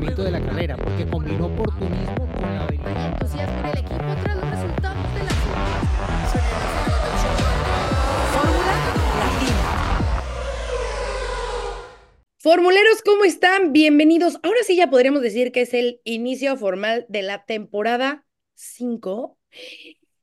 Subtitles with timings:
[0.00, 3.12] funcionamiento de la carrera, porque combinó oportunismo con la habilidad.
[3.12, 5.30] entusiasmo en el equipo tras los resultados de la
[8.32, 8.74] Fórmula
[9.16, 9.56] Latina.
[12.38, 13.72] Formuleros, ¿cómo están?
[13.72, 14.38] Bienvenidos.
[14.42, 18.24] Ahora sí ya podríamos decir que es el inicio formal de la temporada
[18.54, 19.36] 5.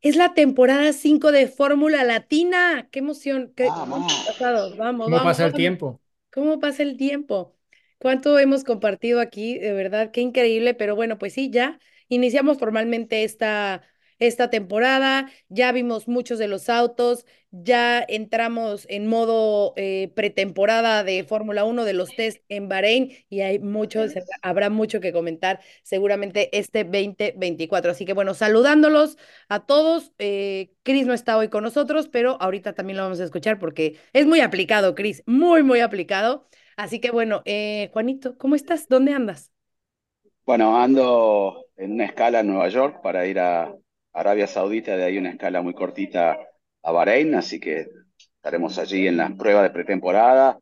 [0.02, 2.88] Es la temporada 5 de Fórmula Latina.
[2.92, 3.54] ¡Qué emoción!
[3.56, 4.12] ¿Qué Vamos.
[4.26, 4.76] pasado?
[4.76, 6.02] Vamos, ¿Cómo vamos, pasa el tiempo?
[6.32, 7.57] ¿Cómo pasa el tiempo?
[8.00, 9.58] ¿Cuánto hemos compartido aquí?
[9.58, 10.74] De verdad, qué increíble.
[10.74, 11.80] Pero bueno, pues sí, ya
[12.10, 13.82] iniciamos formalmente esta,
[14.20, 15.32] esta temporada.
[15.50, 17.26] Ya vimos muchos de los autos.
[17.50, 23.40] Ya entramos en modo eh, pretemporada de Fórmula 1 de los test en Bahrein y
[23.42, 24.06] hay mucho,
[24.44, 27.92] habrá mucho que comentar seguramente este 2024.
[27.92, 29.18] Así que bueno, saludándolos
[29.50, 30.14] a todos.
[30.20, 33.98] Eh, Chris no está hoy con nosotros, pero ahorita también lo vamos a escuchar porque
[34.14, 36.48] es muy aplicado, Chris, muy, muy aplicado.
[36.78, 38.88] Así que bueno, eh, Juanito, ¿cómo estás?
[38.88, 39.52] ¿Dónde andas?
[40.46, 43.74] Bueno, ando en una escala en Nueva York para ir a
[44.14, 46.38] Arabia Saudita, de ahí una escala muy cortita
[46.84, 47.88] a Bahrein, así que
[48.38, 50.60] estaremos allí en las pruebas de pretemporada,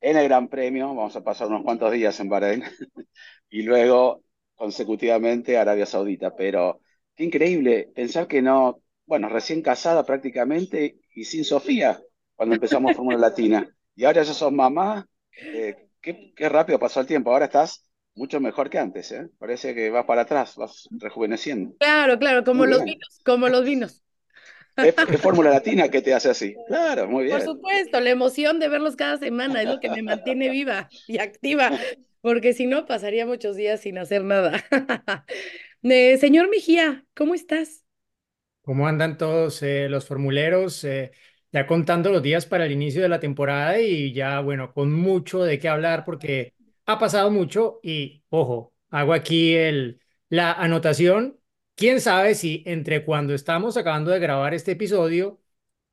[0.00, 2.64] en el Gran Premio, vamos a pasar unos cuantos días en Bahrein
[3.50, 4.22] y luego
[4.54, 6.80] consecutivamente a Arabia Saudita, pero
[7.16, 12.00] qué increíble pensar que no, bueno, recién casada prácticamente y sin Sofía
[12.36, 15.06] cuando empezamos Fórmula Latina y ahora ya sos mamá,
[15.36, 19.28] eh, qué, qué rápido pasó el tiempo, ahora estás mucho mejor que antes, ¿eh?
[19.38, 21.74] Parece que vas para atrás, vas rejuveneciendo.
[21.78, 22.84] Claro, claro, como Muy los bien.
[22.84, 24.02] vinos, como los vinos.
[24.80, 26.62] Es, es Fórmula Latina que te hace así.
[26.66, 27.42] Claro, muy Por bien.
[27.42, 31.74] supuesto, la emoción de verlos cada semana es lo que me mantiene viva y activa,
[32.20, 34.64] porque si no pasaría muchos días sin hacer nada.
[35.82, 37.84] Eh, señor Mejía, ¿cómo estás?
[38.62, 40.82] ¿Cómo andan todos eh, los formuleros?
[40.84, 41.12] Eh,
[41.56, 45.42] ya contando los días para el inicio de la temporada y ya, bueno, con mucho
[45.42, 46.52] de qué hablar porque
[46.84, 51.40] ha pasado mucho y, ojo, hago aquí el, la anotación.
[51.74, 55.40] ¿Quién sabe si entre cuando estamos acabando de grabar este episodio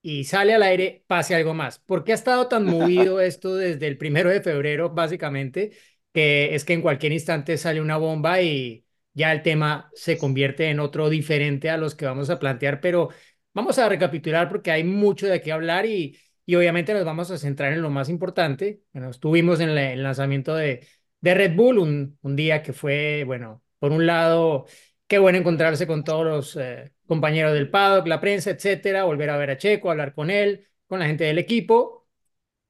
[0.02, 1.80] y sale al aire pase algo más?
[1.80, 5.72] ¿Por qué ha estado tan movido esto desde el primero de febrero, básicamente?
[6.12, 10.70] Que es que en cualquier instante sale una bomba y ya el tema se convierte
[10.70, 13.10] en otro diferente a los que vamos a plantear, pero
[13.54, 17.38] vamos a recapitular porque hay mucho de qué hablar y, y obviamente nos vamos a
[17.38, 18.84] centrar en lo más importante.
[18.94, 20.88] Bueno, estuvimos en el lanzamiento de,
[21.22, 24.66] de Red Bull, un, un día que fue, bueno, por un lado,
[25.08, 29.38] qué bueno encontrarse con todos los eh, compañeros del paddock, la prensa, etcétera, volver a
[29.38, 32.08] ver a Checo, hablar con él, con la gente del equipo,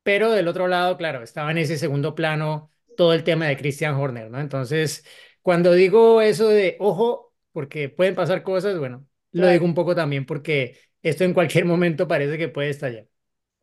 [0.03, 3.95] pero del otro lado, claro, estaba en ese segundo plano todo el tema de Christian
[3.95, 4.39] Horner, ¿no?
[4.39, 5.05] Entonces,
[5.41, 9.49] cuando digo eso de ojo, porque pueden pasar cosas, bueno, lo Claro.
[9.49, 13.07] digo un poco también porque esto en cualquier momento parece que puede estallar.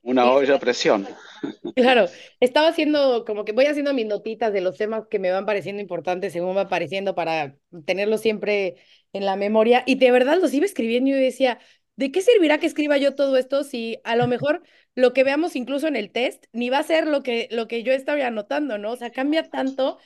[0.02, 1.08] Una olla a presión.
[1.74, 2.06] Claro,
[2.40, 5.80] estaba haciendo como que voy haciendo mis notitas de los temas que me van pareciendo
[5.80, 8.76] importantes según va apareciendo para tenerlos siempre
[9.12, 11.58] en la memoria y de verdad los iba escribiendo y yo decía,
[11.96, 14.62] ¿de qué servirá que escriba yo todo esto si a lo mejor
[14.94, 17.82] lo que veamos incluso en el test ni va a ser lo que, lo que
[17.82, 18.92] yo estaba anotando, ¿no?
[18.92, 19.98] O sea, cambia tanto,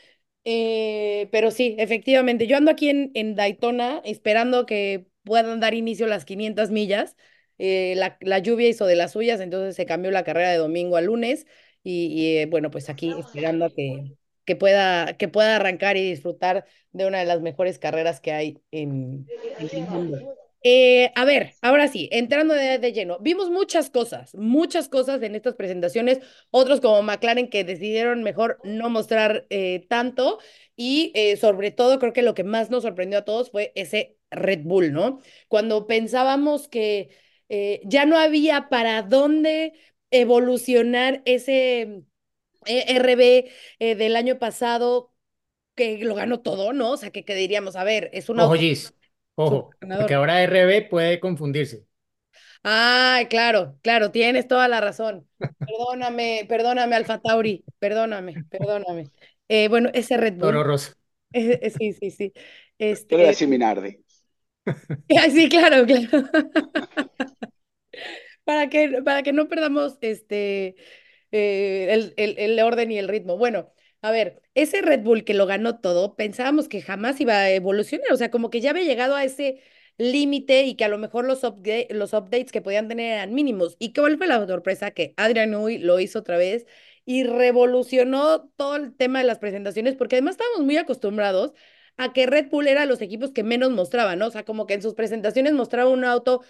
[0.45, 6.07] eh, pero sí, efectivamente, yo ando aquí en, en Daytona esperando que puedan dar inicio
[6.07, 7.17] las 500 millas.
[7.59, 10.97] eh, la, la lluvia hizo de las suyas, entonces se cambió la carrera de domingo
[10.97, 11.47] a lunes
[11.83, 14.15] y, eh, bueno, pues aquí esperando a que,
[14.47, 18.59] que pueda, que pueda arrancar y disfrutar de una de las mejores carreras que hay
[18.71, 19.27] en,
[19.59, 20.35] el mundo.
[20.67, 25.57] Eh, a ver, ahora sí, entrando de, lleno, vimos muchas cosas, muchas cosas en estas
[25.57, 26.21] presentaciones,
[26.51, 29.47] otros como McLaren que decidieron mejor no mostrar
[29.89, 30.39] tanto
[30.75, 34.61] y sobre todo creo que lo que más nos sorprendió a todos fue ese Red
[34.65, 35.21] Bull, ¿no?
[35.49, 37.11] Cuando pensábamos que
[37.49, 39.75] eh, ya no había para dónde
[40.11, 42.05] evolucionar ese
[42.67, 45.13] eh, RB eh, del año pasado
[45.77, 46.93] que lo ganó todo, ¿no?
[46.93, 48.95] O sea, que, que diríamos, a ver, es un Ojo, Gis,
[49.35, 51.87] ojo, porque ahora RB puede confundirse.
[52.63, 55.29] Ay, claro, claro, tienes toda la razón.
[55.65, 59.11] Perdóname, perdóname, Alfa Tauri, perdóname, perdóname.
[59.49, 60.67] Eh, bueno, ese Red Toro Bull,
[61.33, 62.33] eh, eh, sí, sí, sí.
[63.09, 64.04] Yo le voy a Este, decir Minardi.
[65.19, 66.29] Ay, sí, claro, claro.
[68.45, 70.77] Para que, para que no perdamos este,
[71.33, 73.39] eh, el, el, el orden y el ritmo.
[73.39, 73.73] Bueno,
[74.03, 78.13] a ver, ese Red Bull que lo ganó todo, pensábamos que jamás iba a evolucionar,
[78.13, 79.61] o sea, como que ya había llegado a ese
[79.97, 81.41] límite y que a lo mejor los,
[81.91, 83.77] los updates que podían tener eran mínimos.
[83.79, 84.91] ¿Y cuál fue la sorpresa?
[84.91, 86.67] Que Adrian Newey lo hizo otra vez
[87.07, 91.53] y revolucionó todo el tema de las presentaciones, porque además estábamos muy acostumbrados
[91.97, 94.27] a que Red Bull era los equipos que menos mostraban, ¿no?
[94.27, 96.43] O sea, como que en sus presentaciones mostraba un auto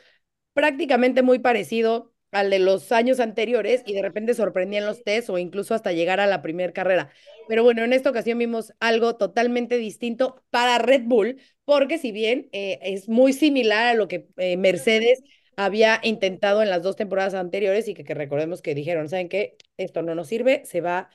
[0.53, 5.39] prácticamente muy parecido al de los años anteriores y de repente sorprendían los test o
[5.39, 7.11] incluso hasta llegar a la primera carrera.
[7.49, 12.49] Pero bueno, en esta ocasión vimos algo totalmente distinto para Red Bull, porque si bien
[12.53, 15.23] eh, es muy similar a lo que eh, Mercedes
[15.57, 19.57] había intentado en las dos temporadas anteriores y que, que recordemos que dijeron, ¿saben qué?
[19.77, 21.11] Esto no nos sirve, se va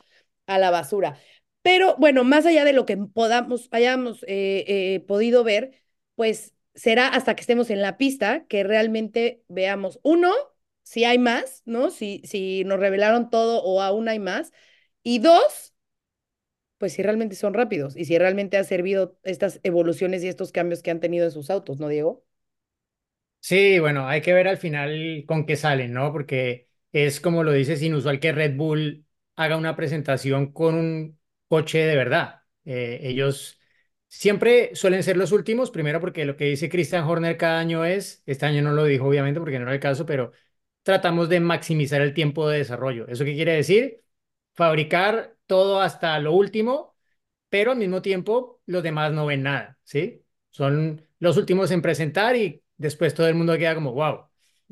[0.48, 1.18] a la basura.
[1.62, 5.82] Pero bueno, más allá de lo que podamos, hayamos eh, eh, podido ver,
[6.16, 10.34] pues será hasta que estemos en la pista que realmente veamos, uno,
[10.84, 11.92] si hay más, ¿no?
[11.92, 14.52] Si, si nos revelaron todo o aún hay más.
[15.04, 15.74] Y dos,
[16.78, 20.82] pues si realmente son rápidos y si realmente ha servido estas evoluciones y estos cambios
[20.84, 22.24] que han tenido en sus autos, ¿no, Diego?
[23.42, 26.12] Sí, bueno, hay que ver al final con qué salen, ¿no?
[26.12, 31.19] Porque es como lo dices, inusual que Red Bull haga una presentación con un
[31.50, 32.44] coche de verdad.
[32.66, 33.60] Eh, ellos
[34.07, 38.24] siempre suelen ser los últimos, primero porque lo que dice Christian Horner cada año es,
[38.25, 40.31] este año no lo dijo obviamente porque no era el caso, pero
[40.84, 43.07] tratamos de maximizar el tiempo de desarrollo.
[43.07, 44.04] ¿Eso qué quiere decir?
[44.56, 46.96] Fabricar todo hasta lo último,
[47.50, 50.24] pero al mismo tiempo los demás no ven nada, ¿sí?
[50.50, 54.25] Son los últimos en presentar y después todo el mundo queda como, wow.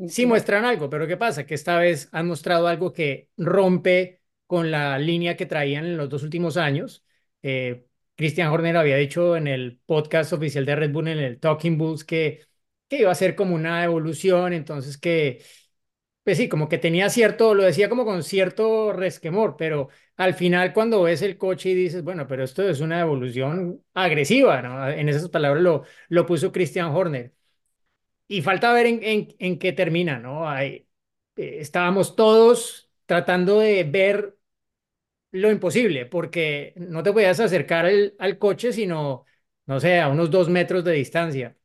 [0.08, 1.46] Sí muestran algo, pero ¿qué pasa?
[1.46, 4.17] Que esta vez han mostrado algo que rompe
[4.48, 7.06] con la línea que traían en los dos últimos años.
[7.44, 7.86] Eh,
[8.16, 12.04] Christian Horner había dicho en el podcast oficial de Red Bull, en el Talking Bulls,
[12.04, 12.42] que,
[12.90, 15.44] que iba a ser como una evolución, entonces que,
[16.24, 20.74] pues sí, como que tenía cierto, lo decía como con cierto resquemor, pero al final
[20.74, 24.94] cuando ves el coche y dices, bueno, pero esto es una evolución agresiva.
[24.94, 27.34] En esas palabras lo, lo puso Christian Horner.
[28.28, 30.50] Y falta ver en, en, en qué termina, ¿no?
[30.50, 30.88] Ahí,
[31.38, 34.37] eh, estábamos todos tratando de ver
[35.32, 39.26] lo imposible, porque no te podías acercar al, al coche, sino,
[39.66, 41.58] no sé, a unos dos metros de distancia.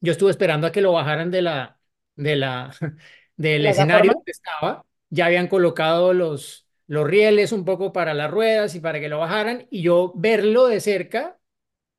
[0.00, 1.80] Yo estuve esperando a que lo bajaran de la,
[2.16, 2.74] de la,
[3.36, 4.84] del ¿La escenario donde estaba.
[5.10, 9.18] Ya habían colocado los, los rieles un poco para las ruedas y para que lo
[9.18, 11.38] bajaran, y yo verlo de cerca,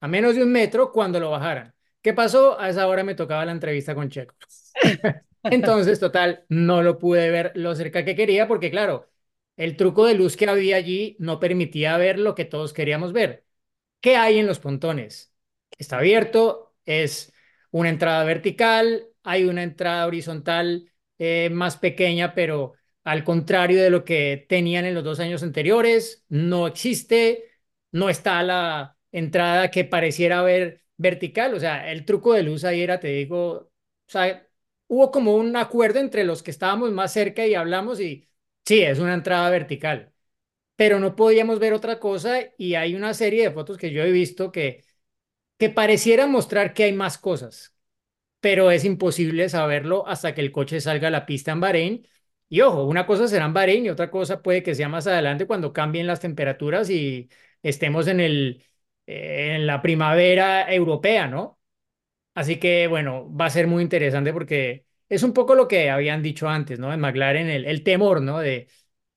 [0.01, 1.73] a menos de un metro, cuando lo bajaran.
[2.01, 2.59] ¿Qué pasó?
[2.59, 4.35] A esa hora me tocaba la entrevista con Checo.
[5.49, 9.09] Entonces, total, no lo pude ver lo cerca que quería porque, claro,
[9.57, 13.45] el truco de luz que había allí no permitía ver lo que todos queríamos ver.
[14.01, 15.33] ¿Qué hay en los pontones?
[15.77, 17.33] Está abierto, es
[17.71, 22.73] una entrada vertical, hay una entrada horizontal eh, más pequeña, pero
[23.03, 27.45] al contrario de lo que tenían en los dos años anteriores, no existe,
[27.91, 32.81] no está la entrada que pareciera haber vertical, o sea, el truco de luz ahí
[32.81, 33.71] era, te digo, o
[34.07, 34.47] sea,
[34.87, 38.27] hubo como un acuerdo entre los que estábamos más cerca y hablamos y
[38.67, 40.13] sí, es una entrada vertical,
[40.75, 44.11] pero no podíamos ver otra cosa y hay una serie de fotos que yo he
[44.11, 44.85] visto que,
[45.59, 47.75] que pareciera mostrar que hay más cosas,
[48.41, 52.07] pero es imposible saberlo hasta que el coche salga a la pista en Bahrein.
[52.49, 55.47] Y ojo, una cosa será en Bahrein y otra cosa puede que sea más adelante
[55.47, 57.29] cuando cambien las temperaturas y
[57.63, 58.65] estemos en el,
[59.07, 61.59] en la primavera europea, ¿no?
[62.35, 66.21] Así que bueno, va a ser muy interesante porque es un poco lo que habían
[66.23, 66.93] dicho antes, ¿no?
[66.93, 68.39] En McLaren, el, el temor, ¿no?
[68.39, 68.67] De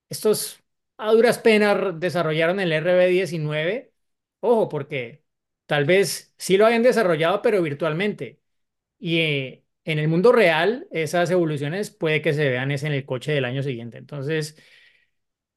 [0.08, 0.62] estos
[0.98, 3.92] a duras penas desarrollaron el RB19.
[4.40, 5.24] Ojo, porque
[5.66, 8.40] tal vez sí lo hayan desarrollado, pero virtualmente.
[8.98, 13.06] Y eh, en el mundo real, esas evoluciones puede que se vean es en el
[13.06, 13.98] coche del año siguiente.
[13.98, 14.56] Entonces,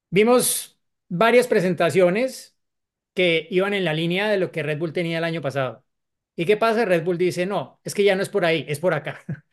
[0.10, 2.58] vimos varias presentaciones
[3.14, 5.86] que iban en la línea de lo que Red Bull tenía el año pasado.
[6.38, 6.86] ¿Y qué pasa?
[6.86, 9.22] Red Bull dice, no, es que ya no es por ahí, es por acá.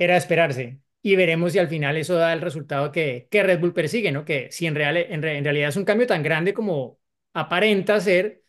[0.00, 0.80] Era esperarse.
[1.02, 4.24] Y veremos si al final eso da el resultado que, Red Bull persigue, ¿no?
[4.24, 6.98] Que si en realidad es un cambio tan grande como
[7.34, 8.42] aparenta ser,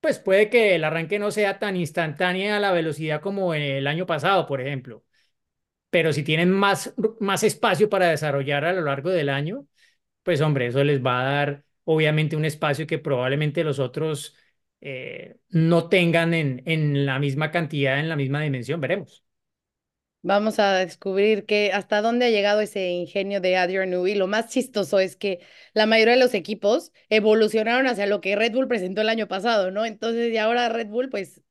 [0.00, 4.06] pues puede que el arranque no sea tan instantánea a la velocidad como el año
[4.06, 5.04] pasado, por ejemplo.
[5.90, 9.66] Pero si tienen más, más espacio para desarrollar a lo largo del año,
[10.24, 14.36] pues hombre, eso les va a dar obviamente un espacio que probablemente los otros
[14.82, 18.80] eh, no tengan en, en la misma cantidad, en la misma dimensión.
[18.80, 19.25] Veremos.
[20.28, 24.16] Vamos a descubrir que hasta dónde ha llegado ese ingenio de Adrian Newey.
[24.16, 25.38] Lo más chistoso es que
[25.72, 29.70] la mayoría de los equipos evolucionaron hacia lo que Red Bull presentó el año pasado,
[29.70, 29.84] ¿no?
[29.86, 31.42] Entonces, y ahora Red Bull, pues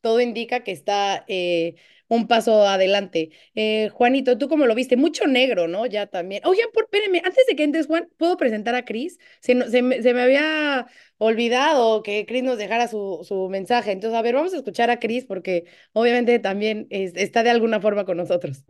[0.00, 1.76] todo indica que está eh,
[2.08, 3.30] un paso adelante.
[3.54, 4.96] Eh, Juanito, ¿tú cómo lo viste?
[4.96, 5.86] Mucho negro, ¿no?
[5.86, 6.42] Ya también.
[6.44, 9.18] Oye, por, espérenme, antes de que entres, Juan, ¿puedo presentar a Chris?
[9.40, 10.86] Se, se, se me había
[11.18, 13.92] olvidado que Chris nos dejara su, su mensaje.
[13.92, 17.80] Entonces, a ver, vamos a escuchar a Chris porque obviamente también es- está de alguna
[17.80, 18.64] forma con nosotros.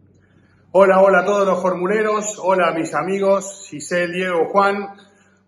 [0.72, 4.88] Hola, hola a todos los formuleros, hola a mis amigos, Giselle, Diego, Juan.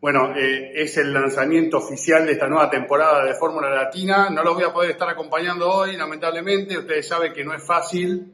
[0.00, 4.30] Bueno, eh, es el lanzamiento oficial de esta nueva temporada de Fórmula Latina.
[4.30, 6.78] No los voy a poder estar acompañando hoy, lamentablemente.
[6.78, 8.32] Ustedes saben que no es fácil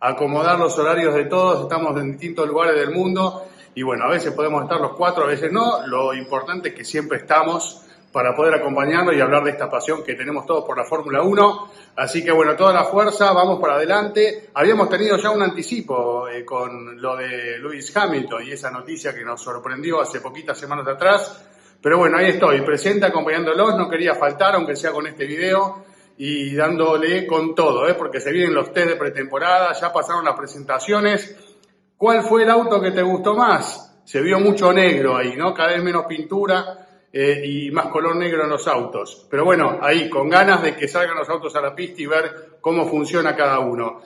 [0.00, 4.32] acomodar los horarios de todos, estamos en distintos lugares del mundo y bueno, a veces
[4.32, 7.83] podemos estar los cuatro, a veces no, lo importante es que siempre estamos
[8.14, 11.70] para poder acompañarnos y hablar de esta pasión que tenemos todos por la Fórmula 1.
[11.96, 14.50] Así que bueno, toda la fuerza, vamos para adelante.
[14.54, 19.24] Habíamos tenido ya un anticipo eh, con lo de Lewis Hamilton y esa noticia que
[19.24, 21.44] nos sorprendió hace poquitas semanas atrás.
[21.82, 25.84] Pero bueno, ahí estoy, presente acompañándolos, no quería faltar, aunque sea con este video,
[26.16, 27.94] y dándole con todo, ¿eh?
[27.94, 31.36] porque se vienen los test de pretemporada, ya pasaron las presentaciones.
[31.96, 34.02] ¿Cuál fue el auto que te gustó más?
[34.04, 35.52] Se vio mucho negro ahí, ¿no?
[35.52, 36.83] Cada vez menos pintura
[37.16, 39.28] eh, y más color negro en los autos.
[39.30, 42.58] Pero bueno, ahí, con ganas de que salgan los autos a la pista y ver
[42.60, 44.00] cómo funciona cada uno.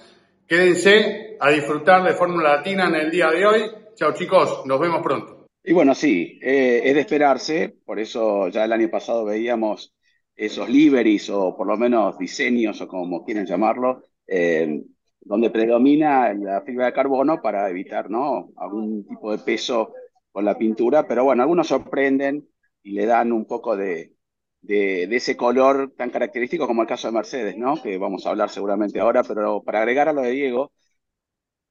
[0.46, 3.62] Quédense a disfrutar de Fórmula Latina en el día de hoy.
[3.94, 5.46] Chao chicos, nos vemos pronto.
[5.64, 9.94] Y bueno, sí, eh, es de esperarse, por eso ya el año pasado veíamos
[10.36, 14.82] esos liveries o por lo menos diseños o como quieren llamarlo, eh,
[15.22, 18.50] donde predomina la fibra de carbono para evitar ¿no?
[18.58, 19.94] algún tipo de peso
[20.30, 22.46] con la pintura, pero bueno, algunos sorprenden,
[22.88, 24.14] y le dan un poco de,
[24.62, 27.80] de, ese color tan característico como el caso de Mercedes, ¿no?
[27.82, 30.72] Que vamos a hablar seguramente ahora, pero para agregar a lo de Diego,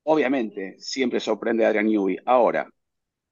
[0.03, 2.17] obviamente siempre sorprende a Adrian Newey.
[2.25, 2.69] Ahora,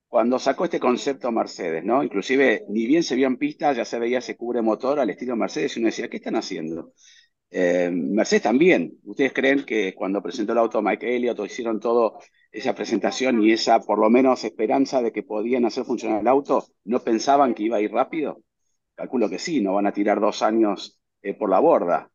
[0.08, 2.04] cuando sacó este concepto Mercedes, ¿no?
[2.04, 5.36] Inclusive, ni bien se vio en pista, ya se veía ese cubre motor al estilo
[5.36, 6.94] Mercedes y uno decía, ¿qué están haciendo?
[7.51, 9.00] Eh, Mercedes también.
[9.04, 12.20] ¿Ustedes creen que cuando presentó el auto Mike Elliott o hicieron todo
[12.55, 16.65] esa presentación y esa por lo menos esperanza de que podían hacer funcionar el auto,
[16.85, 18.41] no pensaban que iba a ir rápido?
[18.95, 22.09] Calculo que sí, no van a tirar dos años eh, por la borda.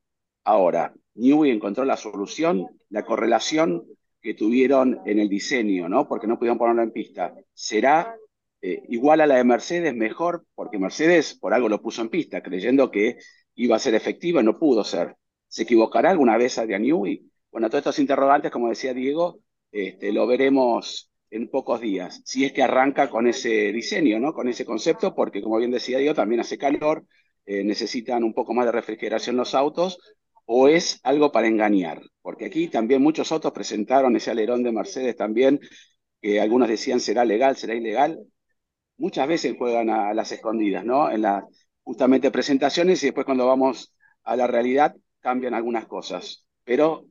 [0.45, 3.85] Ahora, Newey encontró la solución, la correlación
[4.23, 6.09] que tuvieron en el diseño, ¿no?
[6.09, 7.35] Porque no pudieron ponerlo en pista.
[7.53, 8.17] ¿Será
[8.63, 10.47] eh, igual a la de Mercedes, mejor?
[10.55, 13.19] Porque Mercedes por algo lo puso en pista, creyendo que
[13.57, 15.17] iba a ser efectiva no pudo ser.
[15.49, 17.31] ¿Se equivocará alguna vez a Newey?
[17.53, 19.41] Bueno, todos estos interrogantes, como decía Diego,
[19.73, 24.33] este, lo veremos en pocos días, si es que arranca con ese diseño, ¿no?
[24.33, 27.05] con ese concepto, porque como bien decía yo, también hace calor,
[27.47, 29.99] eh, necesitan un poco más de refrigeración los autos,
[30.45, 35.17] o es algo para engañar, porque aquí también muchos autos presentaron ese alerón de Mercedes
[35.17, 35.61] también,
[36.21, 38.19] que algunos decían será legal, será ilegal,
[38.97, 41.11] muchas veces juegan a, las escondidas, ¿no?
[41.11, 41.45] En las
[41.83, 47.07] justamente presentaciones y después cuando vamos a la realidad cambian algunas cosas, pero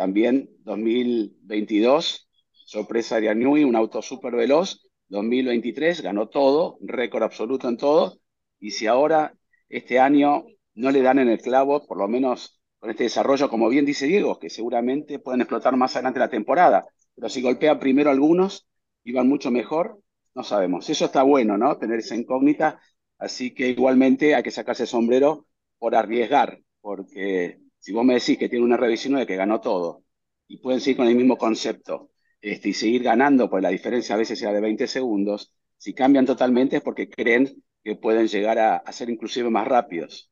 [0.00, 4.80] también 2022, sorpresa de Anui, un auto súper veloz.
[5.08, 8.18] 2023 ganó todo, récord absoluto en todo.
[8.58, 9.34] Y si ahora,
[9.68, 13.68] este año, no le dan en el clavo, por lo menos con este desarrollo, como
[13.68, 16.86] bien dice Diego, que seguramente pueden explotar más adelante la temporada.
[17.14, 18.66] Pero si golpean primero algunos
[19.04, 20.00] y van mucho mejor,
[20.34, 20.88] no sabemos.
[20.88, 21.76] Eso está bueno, ¿no?
[21.76, 22.80] Tener esa incógnita.
[23.18, 25.46] Así que igualmente hay que sacarse el sombrero
[25.78, 30.04] por arriesgar, porque si vos me decís que tiene una revisión de que ganó todo
[30.46, 32.10] y pueden seguir con el mismo concepto
[32.40, 36.26] este, y seguir ganando, pues la diferencia a veces sea de 20 segundos, si cambian
[36.26, 40.30] totalmente es porque creen que pueden llegar a, ser inclusive más rápidos.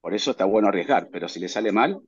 [0.00, 2.00] Por eso está bueno arriesgar, pero si le sale mal,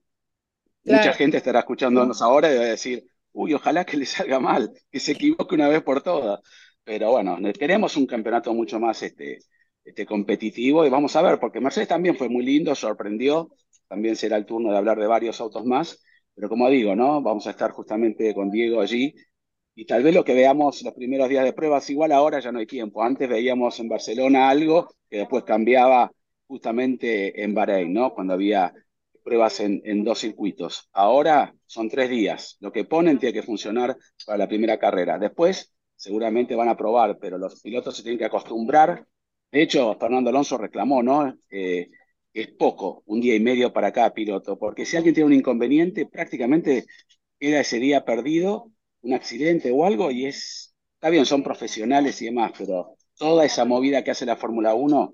[0.85, 4.73] mucha gente estará escuchándonos ahora y va a decir, uy, ojalá que le salga mal,
[4.91, 6.41] que se equivoque una vez por todas.
[6.83, 9.39] Pero bueno, queremos un campeonato mucho más este,
[9.85, 13.51] este competitivo y vamos a ver, porque Mercedes también fue muy lindo, sorprendió,
[13.95, 16.03] también será el turno de hablar de varios autos más,
[16.35, 17.23] pero como digo, ¿no?
[17.23, 19.15] Vamos a estar justamente con Diego allí
[19.77, 22.59] y tal vez lo que veamos los primeros días de pruebas, igual ahora ya no
[22.59, 23.05] hay tiempo.
[23.05, 26.11] Antes veíamos en Barcelona algo que después cambiaba
[26.49, 28.13] justamente en Bahrein, ¿no?
[28.15, 28.75] Cuando había
[29.23, 30.89] pruebas en, en, dos circuitos.
[30.93, 32.57] Ahora son tres días.
[32.61, 33.97] Lo que ponen tiene que funcionar
[34.27, 35.21] para la primera carrera.
[35.21, 39.07] Después seguramente van a probar, pero los pilotos se tienen que acostumbrar.
[39.53, 41.33] De hecho, Fernando Alonso reclamó, ¿no?
[41.49, 41.91] Eh,
[42.35, 46.07] es poco, un día y medio para cada piloto, porque si alguien tiene un inconveniente,
[46.07, 46.85] prácticamente
[47.39, 48.73] queda ese día perdido,
[49.03, 53.65] un accidente o algo, y es, está bien, son profesionales y demás, pero toda esa
[53.65, 55.13] movida que hace la Fórmula 1,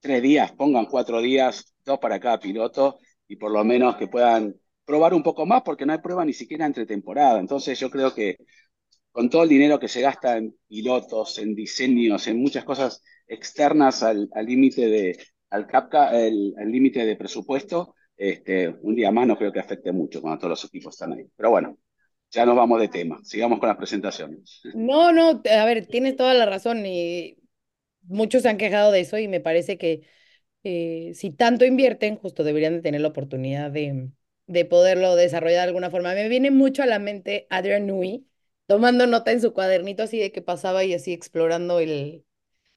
[0.00, 2.98] tres días, pongan cuatro días, dos para cada piloto,
[3.28, 6.32] y por lo menos que puedan probar un poco más, porque no hay prueba ni
[6.32, 7.38] siquiera entre temporada.
[7.40, 8.36] Entonces yo creo que
[9.12, 14.02] con todo el dinero que se gasta en pilotos, en diseños, en muchas cosas externas
[14.02, 15.18] al límite de,
[15.50, 20.20] al CAPCA el límite de presupuesto, este, un día más no creo que afecte mucho
[20.20, 21.26] cuando todos los equipos están ahí.
[21.36, 21.78] Pero bueno,
[22.30, 23.20] ya nos vamos de tema.
[23.24, 24.60] Sigamos con las presentaciones.
[24.72, 27.38] No, no, a ver, tienes toda la razón y
[28.02, 30.06] muchos se han quejado de eso y me parece que
[30.64, 34.10] eh, si tanto invierten, justo deberían de tener la oportunidad de,
[34.46, 36.14] de poderlo desarrollar de alguna forma.
[36.14, 38.26] Me viene mucho a la mente Adrian Nui
[38.66, 42.24] tomando nota en su cuadernito así de que pasaba y así explorando el,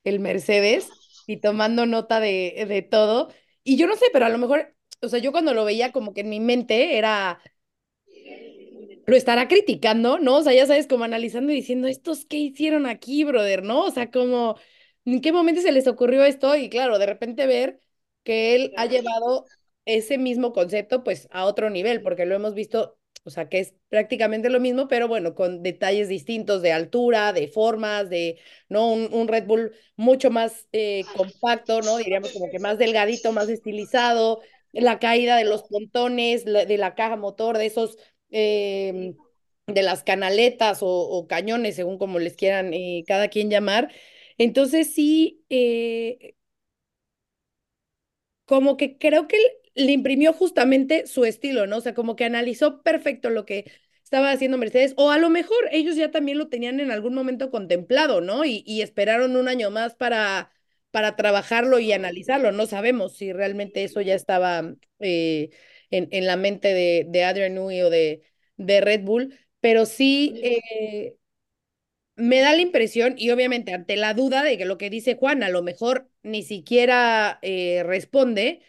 [0.04, 0.90] el Mercedes
[1.28, 3.30] y tomando nota de, de todo.
[3.64, 6.14] Y yo no sé, pero a lo mejor, o sea, yo cuando lo veía como
[6.14, 7.42] que en mi mente era
[9.06, 10.38] lo estará criticando, ¿no?
[10.38, 13.64] O sea, ya sabes, como analizando y diciendo, ¿estos qué hicieron aquí, brother?
[13.64, 13.84] ¿No?
[13.86, 14.56] O sea, como,
[15.06, 16.56] ¿en qué momento se les ocurrió esto?
[16.56, 17.82] Y claro, de repente ver
[18.24, 19.46] que él ha llevado
[19.86, 23.74] ese mismo concepto, pues, a otro nivel, porque lo hemos visto, o sea, que es
[23.90, 28.92] prácticamente lo mismo, pero bueno, con detalles distintos de altura, de formas, de, ¿no?
[28.92, 31.98] Un, Red Bull mucho más eh, compacto, ¿no?
[31.98, 37.16] Diríamos como que más delgadito, más estilizado, la caída de los pontones, de la caja
[37.18, 37.98] motor, de esos
[38.32, 39.14] eh,
[39.68, 43.92] de las canaletas o, cañones, según como les quieran eh, cada quien llamar.
[44.38, 46.36] Entonces sí, eh,
[48.46, 49.38] como que creo que
[49.76, 51.78] le imprimió justamente su estilo, ¿no?
[51.78, 53.72] O sea, como que analizó perfecto lo que
[54.04, 57.50] estaba haciendo Mercedes, o a lo mejor ellos ya también lo tenían en algún momento
[57.50, 58.44] contemplado, ¿no?
[58.46, 60.52] Y, y esperaron un año más para,
[60.92, 62.52] para trabajarlo y analizarlo.
[62.52, 65.50] No sabemos si realmente eso ya estaba eh,
[65.92, 68.24] en, en, la mente de, de Adrian Newey o de,
[68.58, 71.16] de Red Bull, pero sí eh,
[72.16, 75.44] me da la impresión, y obviamente ante la duda de que lo que dice Juan
[75.44, 78.62] a lo mejor ni siquiera eh, responde,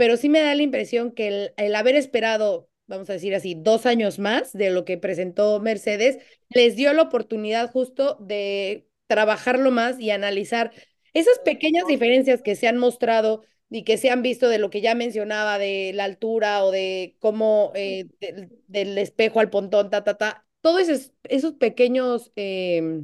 [0.00, 3.54] pero sí me da la impresión que el, el haber esperado vamos a decir así,
[3.54, 9.70] dos años más de lo que presentó Mercedes, les dio la oportunidad justo de trabajarlo
[9.70, 10.72] más y analizar
[11.14, 14.80] esas pequeñas diferencias que se han mostrado y que se han visto de lo que
[14.80, 20.02] ya mencionaba, de la altura o de cómo eh, de, del espejo al pontón, ta,
[20.02, 23.02] ta, ta, todos esos, esos pequeños eh,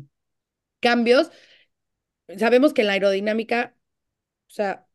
[0.80, 1.30] cambios,
[2.36, 3.76] sabemos que en la aerodinámica,
[4.48, 4.85] o sea,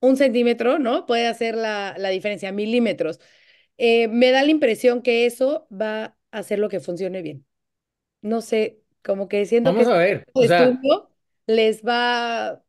[0.00, 1.06] un centímetro, ¿no?
[1.06, 3.20] Puede hacer la, la diferencia, milímetros.
[3.78, 7.46] Eh, me da la impresión que eso va a hacer lo que funcione bien.
[8.22, 10.82] No sé, como que siento Vamos que a ver, o este sea,
[11.46, 12.62] les va, o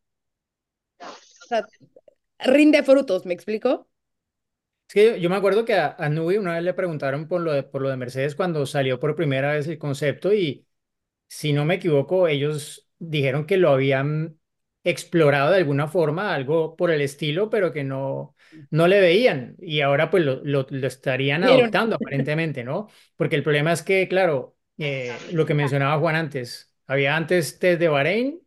[1.47, 1.67] sea,
[2.39, 3.89] rinde frutos, ¿me explico?
[4.87, 7.51] es que yo, yo me acuerdo que a, a una vez le preguntaron por lo
[7.53, 10.65] de, por lo de Mercedes cuando salió por primera vez el concepto y
[11.27, 14.36] si no me equivoco, ellos dijeron que lo habían
[14.89, 18.35] explorado de alguna forma, algo por el estilo, pero que no,
[18.71, 19.55] no le veían.
[19.59, 22.87] Y ahora pues lo, lo, lo estarían adoptando aparentemente, ¿no?
[23.15, 27.79] Porque el problema es que, claro, eh, lo que mencionaba Juan antes, había antes test
[27.79, 28.39] de Bahrein,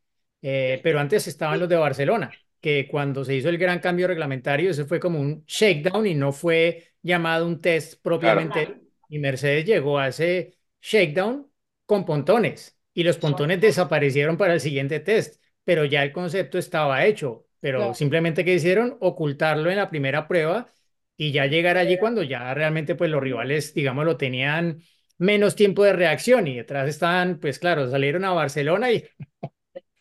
[0.42, 4.70] eh, pero antes estaban los de Barcelona, que cuando se hizo el gran cambio reglamentario,
[4.70, 8.66] eso fue como un shakedown y no fue llamado un test propiamente.
[8.66, 8.80] Claro.
[9.08, 11.46] Y Mercedes llegó a ese shakedown
[11.84, 17.04] con pontones y los pontones desaparecieron para el siguiente test, pero ya el concepto estaba
[17.06, 17.94] hecho, pero Claro.
[17.94, 20.66] simplemente que hicieron ocultarlo en la primera prueba
[21.16, 24.82] y ya llegar allí cuando ya realmente pues los rivales, digamos, lo tenían
[25.18, 29.04] menos tiempo de reacción y detrás estaban, pues claro, salieron a Barcelona y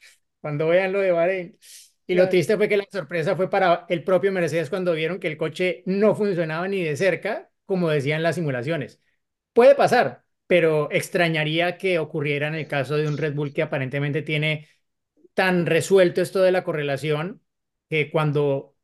[0.42, 1.58] cuando vean lo de Bahrein.
[2.08, 5.28] Y lo triste fue que la sorpresa fue para el propio Mercedes cuando vieron que
[5.28, 9.00] el coche no funcionaba ni de cerca, como decían las simulaciones.
[9.54, 14.22] Puede pasar, pero extrañaría que ocurriera en el caso de un Red Bull que aparentemente
[14.24, 14.68] tiene
[15.40, 17.42] tan resuelto esto de la correlación
[17.90, 18.76] que cuando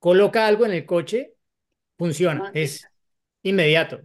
[0.00, 1.36] coloca algo en el coche,
[1.98, 2.92] funciona, es
[3.42, 4.02] inmediato.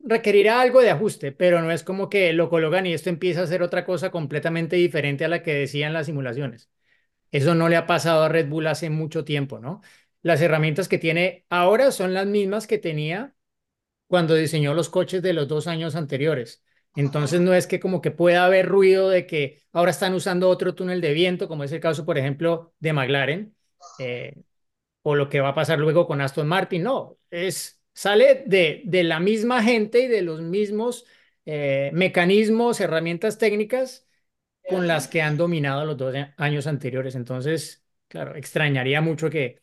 [0.00, 3.46] Requerirá algo de ajuste, pero no es como que lo colocan y esto empieza a
[3.46, 6.70] ser otra cosa completamente diferente a la que decían las simulaciones.
[7.32, 9.82] Eso no le ha pasado a Red Bull hace mucho tiempo, ¿no?
[10.22, 13.36] Las herramientas que tiene ahora son las mismas que tenía
[14.08, 16.64] cuando diseñó los coches de los dos años anteriores.
[17.00, 20.74] Entonces no es que como que pueda haber ruido de que ahora están usando otro
[20.74, 23.56] túnel de viento, como es el caso, por ejemplo, de McLaren,
[23.98, 24.34] eh,
[25.02, 26.82] o lo que va a pasar luego con Aston Martin.
[26.82, 31.04] No, es, sale de, de la misma gente y de los mismos
[31.46, 34.06] eh, mecanismos, herramientas técnicas
[34.68, 37.14] con las que han dominado los dos años anteriores.
[37.14, 39.62] Entonces, claro, extrañaría mucho que,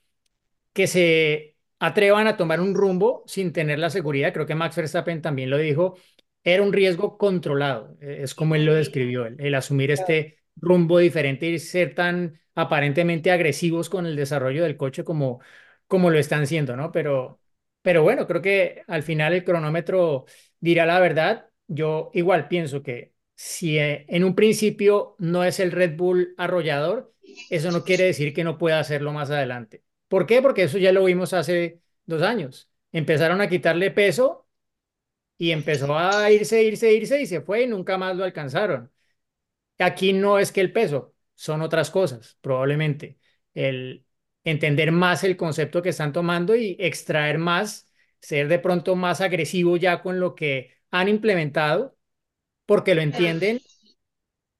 [0.73, 4.33] que se atrevan a tomar un rumbo sin tener la seguridad.
[4.33, 5.97] Creo que Max Verstappen también lo dijo.
[6.45, 10.99] Era un riesgo controlado, eh, es como él lo describió, el, el asumir este rumbo
[10.99, 15.41] diferente y ser tan aparentemente agresivos con el desarrollo del coche como,
[15.87, 16.91] como lo están siendo, ¿no?
[16.91, 17.41] Pero,
[17.81, 20.25] pero bueno, creo que al final el cronómetro
[20.59, 21.49] dirá la verdad.
[21.67, 27.13] Yo igual pienso que si eh, en un principio no es el Red Bull arrollador,
[27.49, 29.83] eso no quiere decir que no pueda hacerlo más adelante.
[30.07, 30.41] ¿Por qué?
[30.41, 32.69] Porque eso ya lo vimos hace dos años.
[32.91, 34.44] Empezaron a quitarle peso
[35.37, 38.91] y empezó a irse, irse, irse y se fue y nunca más lo alcanzaron.
[39.79, 43.19] Aquí no es que el peso, son otras cosas, probablemente.
[43.53, 44.05] El
[44.43, 49.77] entender más el concepto que están tomando y extraer más, ser de pronto más agresivo
[49.77, 51.97] ya con lo que han implementado,
[52.65, 53.59] porque lo entienden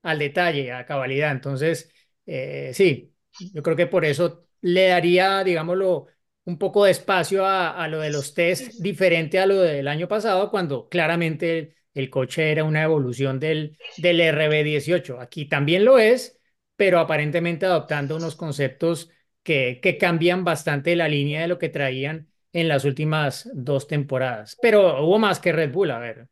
[0.03, 1.31] al detalle, a cabalidad.
[1.31, 1.91] Entonces,
[2.25, 3.13] eh, sí,
[3.53, 6.07] yo creo que por eso le daría, digámoslo,
[6.45, 10.07] un poco de espacio a, a lo de los test diferente a lo del año
[10.07, 15.19] pasado, cuando claramente el, el coche era una evolución del, del RB18.
[15.19, 16.39] Aquí también lo es,
[16.75, 19.09] pero aparentemente adoptando unos conceptos
[19.43, 24.57] que, que cambian bastante la línea de lo que traían en las últimas dos temporadas.
[24.61, 26.27] Pero hubo más que Red Bull, a ver.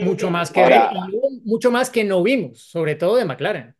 [0.00, 3.24] Mucho más que Ahora- ver y hubo mucho más que no vimos, sobre todo de
[3.24, 3.74] McLaren.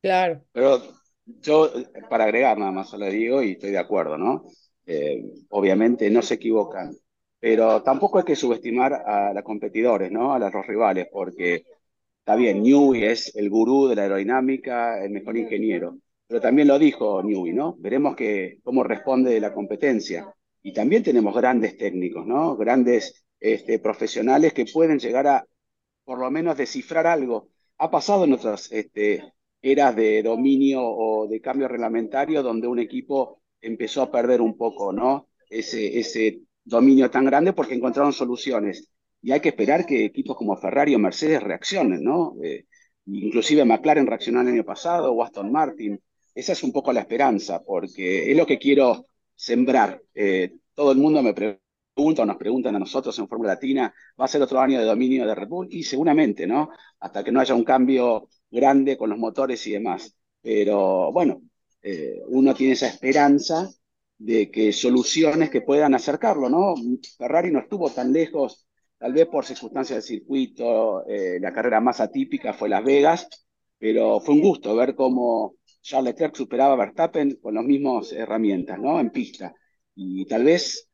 [0.00, 0.44] Claro.
[0.52, 0.82] Pero
[1.24, 1.70] yo,
[2.10, 4.44] para agregar nada más, solo digo y estoy de acuerdo, ¿no?
[4.86, 6.94] Eh, obviamente no se equivocan,
[7.38, 10.34] pero tampoco hay que subestimar a los competidores, ¿no?
[10.34, 11.64] A los rivales, porque
[12.18, 16.78] está bien, Newey es el gurú de la aerodinámica, el mejor ingeniero, pero también lo
[16.78, 17.76] dijo Newey, ¿no?
[17.78, 20.32] Veremos que, cómo responde la competencia.
[20.62, 22.56] Y también tenemos grandes técnicos, ¿no?
[22.56, 25.46] Grandes este, profesionales que pueden llegar a,
[26.04, 27.48] por lo menos, descifrar algo.
[27.78, 29.32] Ha pasado en otras este,
[29.62, 34.92] eras de dominio o de cambio reglamentario donde un equipo empezó a perder un poco,
[34.92, 35.28] ¿no?
[35.48, 38.90] Ese, dominio tan grande porque encontraron soluciones.
[39.20, 42.36] Y hay que esperar que equipos como Ferrari o Mercedes reaccionen, ¿no?
[42.42, 42.66] Eh,
[43.06, 46.00] inclusive McLaren reaccionó el año pasado, o Aston Martin.
[46.34, 50.00] Esa es un poco la esperanza, porque es lo que quiero sembrar.
[50.14, 51.61] Eh, todo el mundo me pregunta
[51.94, 55.26] o nos preguntan a nosotros en Fórmula Latina, ¿va a ser otro año de dominio
[55.26, 55.68] de Red Bull?
[55.70, 56.70] Y seguramente, ¿no?
[57.00, 60.14] Hasta que no haya un cambio grande con los motores y demás.
[60.40, 61.42] Pero bueno,
[61.82, 63.68] eh, uno tiene esa esperanza
[64.18, 66.74] de que soluciones que puedan acercarlo, ¿no?
[67.18, 68.66] Ferrari no estuvo tan lejos,
[68.98, 73.28] tal vez por circunstancias del circuito, eh, la carrera más atípica fue Las Vegas,
[73.78, 78.78] pero fue un gusto ver cómo Charles Leclerc superaba a Verstappen con las mismas herramientas,
[78.78, 79.00] ¿no?
[79.00, 79.54] En pista.
[79.94, 80.88] Y tal vez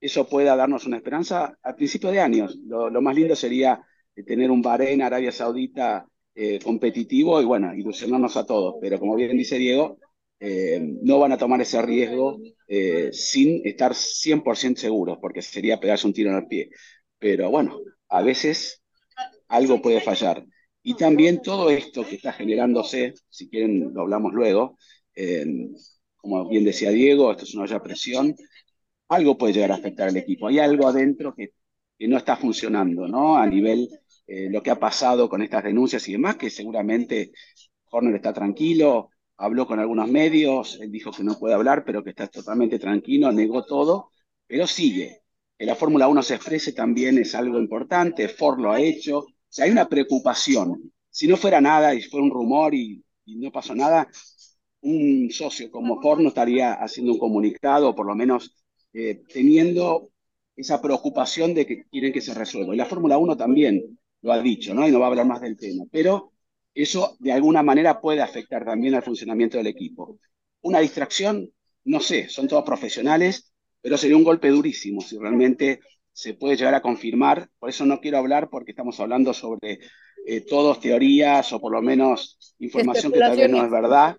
[0.00, 2.56] eso pueda darnos una esperanza al principio de años.
[2.66, 3.80] Lo, más lindo sería
[4.26, 8.76] tener un Bahrein, Arabia Saudita eh, competitivo y bueno, ilusionarnos a todos.
[8.80, 9.98] Pero como bien dice Diego,
[10.40, 16.06] eh, no van a tomar ese riesgo eh, sin estar 100% seguros, porque sería pegarse
[16.06, 16.70] un tiro en el pie.
[17.18, 18.82] Pero bueno, a veces
[19.48, 20.44] algo puede fallar.
[20.82, 24.78] Y también todo esto que está generándose, si quieren lo hablamos luego,
[25.14, 25.44] eh,
[26.16, 28.34] como bien decía Diego, esto es una a presión,
[29.08, 30.48] algo puede llegar a afectar al equipo.
[30.48, 31.52] Hay algo adentro que,
[32.00, 33.36] no está funcionando, ¿no?
[33.36, 33.88] A nivel
[34.26, 37.32] eh, lo que ha pasado con estas denuncias y demás, que seguramente
[37.90, 42.28] Horner está tranquilo, habló con algunos medios, dijo que no puede hablar, pero que está
[42.28, 44.12] totalmente tranquilo, negó todo,
[44.46, 45.22] pero sigue.
[45.56, 49.62] Que la Fórmula 1 se exprese también es algo importante, Ford lo ha hecho, o
[49.62, 50.92] hay una preocupación.
[51.10, 54.08] Si no fuera nada y fuera un rumor y, y no pasó nada,
[54.82, 58.54] un socio como Ford no estaría haciendo un comunicado, o por lo menos
[59.00, 60.10] eh, teniendo
[60.56, 62.74] esa preocupación de que quieren que se resuelva.
[62.74, 64.88] Y la Fórmula 1 también lo ha dicho, ¿no?
[64.88, 65.84] Y no va a hablar más del tema.
[65.92, 66.32] Pero
[66.74, 70.18] eso de alguna manera puede afectar también al funcionamiento del equipo.
[70.62, 71.48] Una distracción,
[71.84, 75.78] no sé, son todos profesionales, pero sería un golpe durísimo si realmente
[76.12, 77.48] se puede llegar a confirmar.
[77.60, 79.78] Por eso no quiero hablar porque estamos hablando sobre
[80.26, 84.16] eh, todos teorías o por lo menos información que tal vez no es verdad.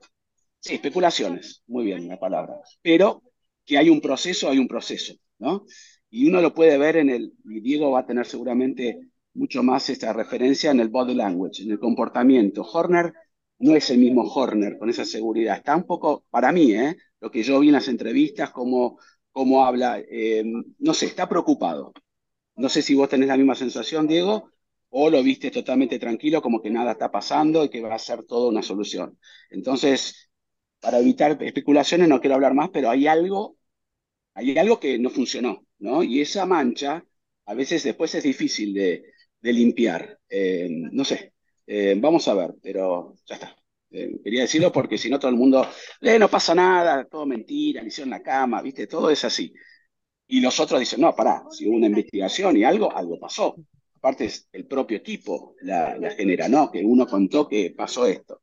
[0.61, 2.61] Sí, especulaciones, muy bien la palabra.
[2.81, 3.23] Pero
[3.69, 5.63] que hay un proceso, hay un proceso, ¿no?
[6.09, 8.99] Y uno lo puede ver en el, Diego va a tener seguramente
[9.35, 12.63] mucho más esta referencia en el body language, en el comportamiento.
[12.63, 13.13] Horner
[13.59, 15.57] no es el mismo Horner con esa seguridad.
[15.57, 16.97] Está un poco, para mí, ¿eh?
[17.19, 18.97] lo que yo vi en las entrevistas, cómo,
[19.31, 20.43] cómo habla, eh,
[20.79, 21.93] no sé, está preocupado.
[22.55, 24.49] No sé si vos tenés la misma sensación, Diego,
[24.89, 28.23] o lo viste totalmente tranquilo, como que nada está pasando y que va a ser
[28.23, 29.19] toda una solución.
[29.51, 30.31] Entonces,
[30.79, 33.58] para evitar especulaciones, no quiero hablar más, pero hay algo,
[34.39, 36.03] hay algo que no funcionó, ¿no?
[36.03, 37.05] Y esa mancha,
[37.45, 39.03] a veces después es difícil de,
[39.41, 40.19] limpiar.
[40.29, 41.33] Eh, no sé,
[41.67, 43.55] eh, vamos a ver, pero ya está.
[43.91, 45.65] Eh, quería decirlo porque si no todo el mundo,
[46.01, 48.87] no pasa nada, todo mentira, le hicieron la cama, ¿viste?
[48.87, 49.53] Todo es así.
[50.27, 53.55] Y los otros dicen, no, pará, si hubo una investigación y algo, algo pasó.
[53.97, 56.71] Aparte es el propio equipo la, genera, ¿no?
[56.71, 58.41] Que uno contó que pasó esto.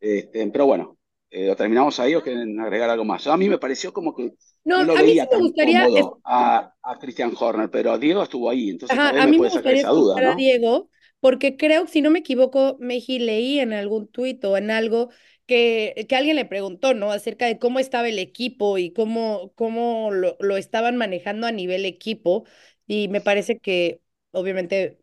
[0.00, 0.98] Este, pero bueno,
[1.30, 3.26] ¿lo terminamos ahí o quieren agregar algo más?
[3.26, 4.32] A mí me pareció como que
[4.64, 5.88] No, a mí sí me gustaría,
[6.24, 9.88] a, a Christian Horner, pero Diego estuvo ahí, entonces Ajá, a mí me gustaría esa
[9.90, 10.34] duda, a.
[10.34, 10.90] Diego,
[11.20, 15.10] porque creo, si no me equivoco, Meji, leí en algún tuit o en algo
[15.46, 17.12] que, que alguien le preguntó, ¿no?
[17.12, 21.84] Acerca de cómo estaba el equipo y cómo, cómo lo, lo estaban manejando a nivel
[21.84, 22.44] equipo.
[22.86, 24.98] Y me parece que, obviamente,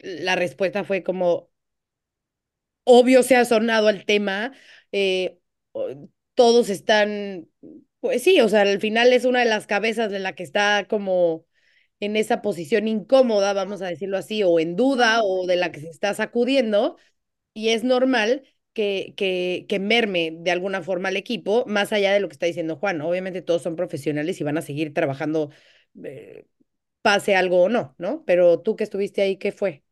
[0.00, 1.50] la respuesta fue como,
[2.84, 4.52] obvio se ha sonado el tema,
[4.92, 5.38] eh,
[6.34, 7.48] todos están,
[8.02, 10.86] pues sí, o sea, al final es una de las cabezas de la que está
[10.88, 11.46] como
[12.00, 15.80] en esa posición incómoda, vamos a decirlo así, o en duda, o de la que
[15.80, 16.98] se está sacudiendo,
[17.54, 22.20] y es normal, que, que, que merme de alguna forma al equipo, más allá de
[22.20, 23.00] lo que está diciendo Juan.
[23.02, 25.50] Obviamente todos son profesionales y van a seguir trabajando,
[26.04, 26.46] eh,
[27.02, 28.24] pase algo o no, ¿no?
[28.26, 29.84] Pero tú que estuviste ahí, ¿qué fue?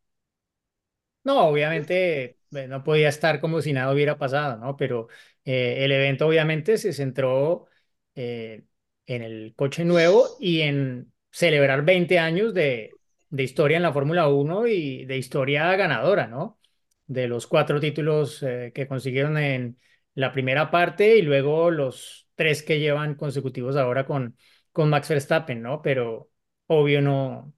[1.22, 4.76] No, obviamente eh, no podía estar como si nada hubiera pasado, ¿no?
[4.76, 5.08] Pero
[5.44, 7.66] eh, el evento obviamente se centró
[8.14, 8.64] eh,
[9.06, 12.90] en el coche nuevo y en celebrar 20 años de,
[13.30, 16.58] de historia en la Fórmula Uno y de historia ganadora, ¿no?
[17.06, 19.78] De los cuatro títulos eh, que consiguieron en
[20.14, 24.36] la primera parte y luego los tres que llevan consecutivos ahora con,
[24.72, 25.82] con Max Verstappen, ¿no?
[25.82, 26.30] Pero
[26.66, 27.52] obvio no,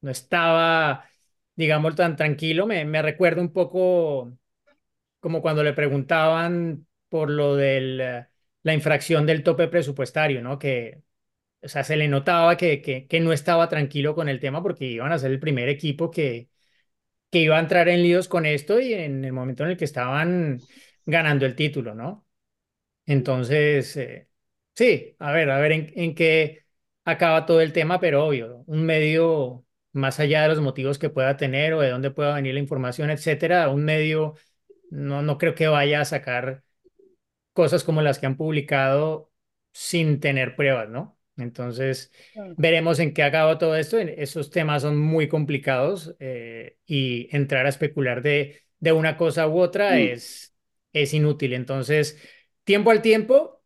[0.00, 1.08] no estaba,
[1.54, 2.66] digamos, tan tranquilo.
[2.66, 4.36] Me, me recuerda un poco
[5.20, 8.26] como cuando le preguntaban por lo de
[8.62, 10.58] la infracción del tope presupuestario, ¿no?
[10.58, 11.02] Que,
[11.62, 15.12] o sea, se le notaba que, que, no estaba tranquilo con el tema porque iban
[15.12, 16.48] a ser el primer equipo que,
[17.30, 19.84] que iba a entrar en líos con esto y en el momento en el que
[19.86, 20.60] estaban
[21.06, 22.26] ganando el título, ¿no?
[23.06, 24.28] Entonces, eh,
[24.74, 26.64] sí, a ver, a ver en, en qué
[27.04, 31.36] acaba todo el tema, pero obvio, un medio, más allá de los motivos que pueda
[31.36, 34.34] tener o de dónde pueda venir la información, etcétera, un medio
[34.92, 36.64] no, no creo que vaya a sacar
[37.52, 39.32] cosas como las que han publicado
[39.72, 41.18] sin tener pruebas, ¿no?
[41.36, 42.12] Entonces,
[42.56, 43.98] veremos en qué acaba todo esto.
[43.98, 49.58] Esos temas son muy complicados eh, y entrar a especular de, de una cosa u
[49.60, 49.98] otra Mm.
[49.98, 50.54] es,
[50.92, 51.54] es inútil.
[51.54, 52.18] Entonces,
[52.64, 53.62] tiempo al tiempo,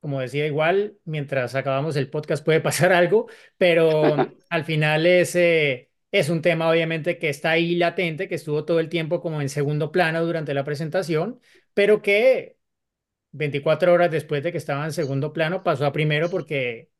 [0.00, 4.16] como decía, igual, mientras acabamos el podcast puede pasar algo, pero
[4.48, 8.80] al final es, eh, es un tema obviamente que está ahí latente, que estuvo todo
[8.80, 11.40] el tiempo como en segundo plano durante la presentación,
[11.74, 12.57] pero que
[13.32, 16.90] 24 horas después de que estaba en segundo plano pasó a primero porque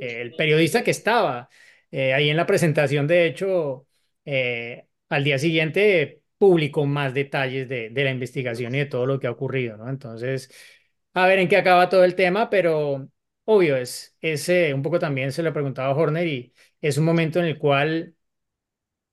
[0.00, 1.48] eh, el periodista que estaba
[1.90, 3.86] eh, ahí en la presentación, de hecho,
[4.24, 9.26] eh, al día siguiente publicó más detalles de, la investigación y de todo lo que
[9.26, 9.88] ha ocurrido, ¿no?
[9.88, 10.50] Entonces,
[11.14, 13.08] a ver en qué acaba todo el tema, pero
[13.44, 17.04] obvio es, es eh, un poco también se lo preguntaba a Horner y es un
[17.04, 18.14] momento en el cual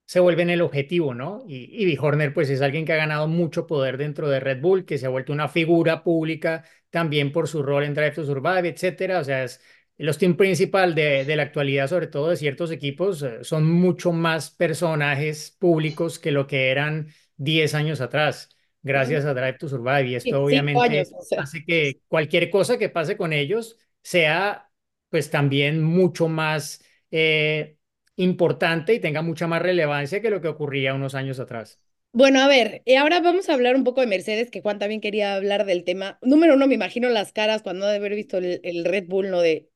[0.06, 1.44] se vuelven el objetivo, ¿no?
[1.48, 4.84] Y, y Horner, pues es alguien que ha ganado mucho poder dentro de Red Bull,
[4.86, 8.68] que se ha vuelto una figura pública también por su rol en Drive to Survive,
[8.68, 9.18] etcétera.
[9.20, 9.60] O sea, es,
[9.98, 14.12] los team principal de, de la actualidad, sobre todo de ciertos equipos, eh, son mucho
[14.12, 20.08] más personajes públicos que lo que eran 10 años atrás, gracias a Drive to Survive.
[20.08, 21.40] Y esto Sí, cinco años, obviamente o sea.
[21.42, 24.70] hace que cualquier cosa que pase con ellos sea,
[25.10, 26.82] pues también mucho más...
[27.10, 27.75] eh,
[28.16, 31.80] importante y tenga mucha más relevancia que lo que ocurría unos años atrás.
[32.12, 35.02] Bueno, a ver, y ahora vamos a hablar un poco de Mercedes, que Juan también
[35.02, 36.18] quería hablar del tema.
[36.22, 39.30] Número uno, me imagino las caras cuando ha de haber visto el, el Red Bull,
[39.30, 39.40] ¿no?
[39.42, 39.68] De,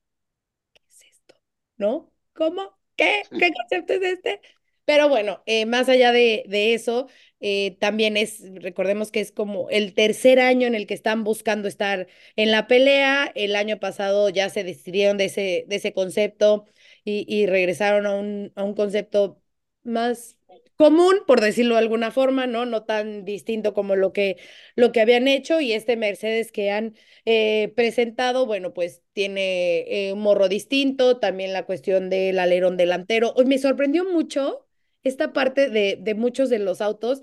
[0.75, 1.35] ¿qué es esto?
[1.77, 2.13] ¿No?
[2.35, 2.79] ¿Cómo?
[2.97, 3.23] ¿Qué?
[3.39, 4.41] ¿Qué concepto es este?
[4.87, 7.09] Pero bueno, eh, más allá de, de eso,
[7.41, 11.69] eh, también es, recordemos que es como el tercer año en el que están buscando
[11.69, 13.31] estar en la pelea.
[13.35, 16.67] El año pasado ya se decidieron de ese, de ese concepto
[17.05, 19.43] y, y regresaron a un, a un concepto
[19.83, 20.37] más
[20.77, 22.65] común, por decirlo de alguna forma, ¿no?
[22.67, 24.37] No tan distinto como lo que,
[24.77, 26.95] lo que habían hecho y este Mercedes que han
[27.27, 33.33] eh, presentado, bueno, pues tiene eh, un morro distinto, también la cuestión del alerón delantero.
[33.37, 34.67] Hoy me sorprendió mucho
[35.03, 37.21] esta parte de, de muchos de los autos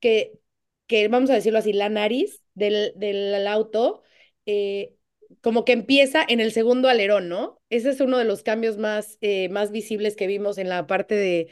[0.00, 0.38] que,
[0.86, 4.02] que, vamos a decirlo así, la nariz del, del auto
[4.46, 4.96] eh,
[5.42, 7.60] como que empieza en el segundo alerón, ¿no?
[7.70, 11.14] Ese es uno de los cambios más, eh, más visibles que vimos en la parte
[11.14, 11.48] de,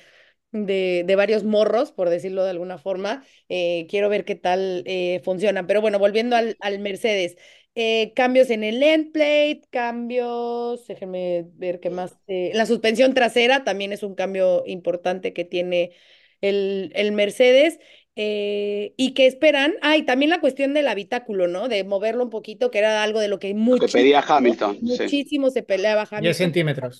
[0.52, 3.24] de, de varios morros, por decirlo de alguna forma.
[3.48, 5.66] Eh, quiero ver qué tal eh, funcionan.
[5.66, 7.36] Pero bueno, volviendo al, al Mercedes.
[7.74, 12.16] Eh, cambios en el end plate, cambios, déjenme ver qué más.
[12.26, 15.92] La suspensión trasera también es un cambio importante que tiene
[16.40, 17.78] el, el Mercedes.
[18.16, 21.68] Eh, y que esperan, ah, y también la cuestión del habitáculo, ¿no?
[21.68, 25.04] De moverlo un poquito, que era algo de lo que muchísimo, pedía Hamilton, sí.
[25.04, 26.36] muchísimo se peleaba 10 Hamilton.
[26.36, 26.98] centímetros.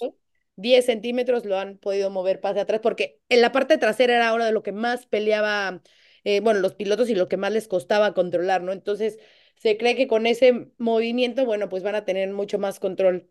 [0.57, 4.47] 10 centímetros lo han podido mover para atrás, porque en la parte trasera era ahora
[4.47, 5.83] de lo que más peleaba,
[6.25, 8.73] eh, bueno, los pilotos y lo que más les costaba controlar, ¿no?
[8.73, 9.19] Entonces,
[9.57, 13.31] se cree que con ese movimiento, bueno, pues van a tener mucho más control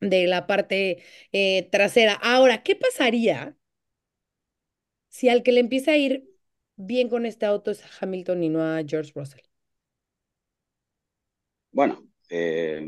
[0.00, 2.14] de la parte eh, trasera.
[2.14, 3.56] Ahora, ¿qué pasaría
[5.08, 6.28] si al que le empieza a ir
[6.86, 9.40] bien con este auto es a Hamilton y no a George Russell?
[11.70, 12.84] Bueno, eh,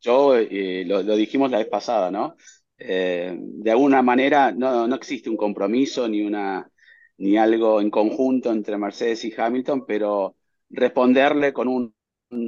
[0.00, 2.36] yo eh, lo, dijimos la vez pasada, ¿no?
[2.78, 6.68] Eh, de alguna manera no, no existe un compromiso ni una
[7.18, 10.36] ni algo en conjunto entre Mercedes y Hamilton, pero
[10.70, 11.94] responderle con un,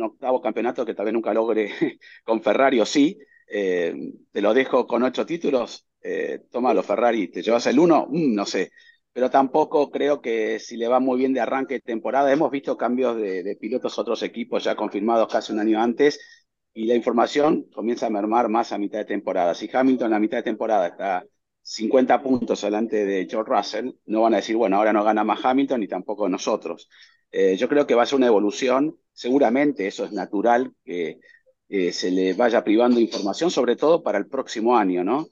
[0.02, 1.70] octavo campeonato que tal vez nunca logre
[2.24, 7.66] con Ferrari o sí, te lo dejo con ocho títulos, eh, tómalo Ferrari, te llevas
[7.66, 8.72] el uno, mm, no sé,
[9.14, 12.76] pero tampoco creo que si le va muy bien de arranque de temporada, hemos visto
[12.76, 16.20] cambios de, pilotos otros equipos ya confirmados casi un año antes,
[16.74, 19.54] y la información comienza a mermar más a mitad de temporada.
[19.54, 21.24] Si Hamilton a mitad de temporada está
[21.62, 25.44] 50 puntos delante de George Russell, no van a decir, bueno, ahora no gana más
[25.44, 26.88] Hamilton ni tampoco nosotros.
[27.30, 31.20] Eh, yo creo que va a ser una evolución, seguramente eso es natural, que
[31.92, 35.28] se le vaya privando información, sobre todo para el próximo año, ¿no?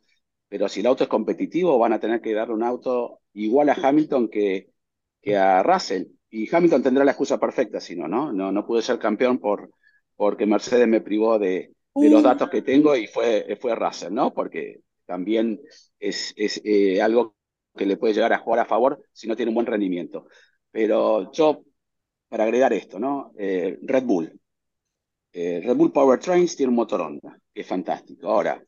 [0.49, 3.75] Pero si el auto es competitivo, van a tener que darle un auto igual a
[3.75, 4.71] Hamilton que,
[5.21, 6.07] que a Russell.
[6.31, 8.33] Y Hamilton tendrá la excusa perfecta, si no, ¿no?
[8.33, 9.71] No, no pude ser campeón por,
[10.17, 14.33] porque Mercedes me privó de, de los datos que tengo y fue, fue Russell, ¿no?
[14.33, 15.61] Porque también
[15.99, 17.37] es, es eh, algo
[17.77, 20.27] que le puede llegar a jugar a favor si no tiene un buen rendimiento.
[20.71, 21.65] Pero yo,
[22.29, 23.33] para agregar esto, ¿no?
[23.39, 24.41] Eh, Red Bull.
[25.33, 28.29] Eh, Red Bull Powertrains tiene un motor Honda, que es fantástico.
[28.29, 28.63] Ahora,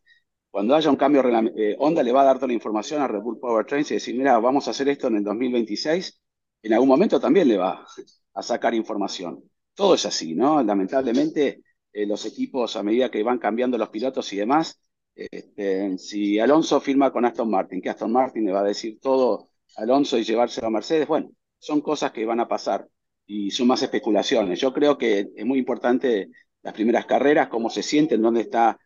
[0.54, 1.22] cuando haya un cambio,
[1.56, 4.16] eh, Honda le va a dar toda la información a Red Bull Powertrains y decir,
[4.16, 6.20] mira, vamos a hacer esto en el 2026.
[6.62, 7.84] En algún momento también le va
[8.34, 9.42] a sacar información
[9.74, 10.62] todo es así, ¿no?
[10.62, 11.62] Lamentablemente,
[11.92, 14.80] eh, los equipos, a medida que van cambiando los pilotos y demás,
[15.14, 19.50] este, si Alonso firma con Aston Martin, que Aston Martin le va a decir todo
[19.76, 22.88] a Alonso y llevárselo a Mercedes, bueno, son cosas que van a pasar
[23.26, 24.60] y son más especulaciones.
[24.60, 26.30] Yo creo que es muy importante
[26.62, 28.78] las primeras carreras, cómo se sienten, dónde está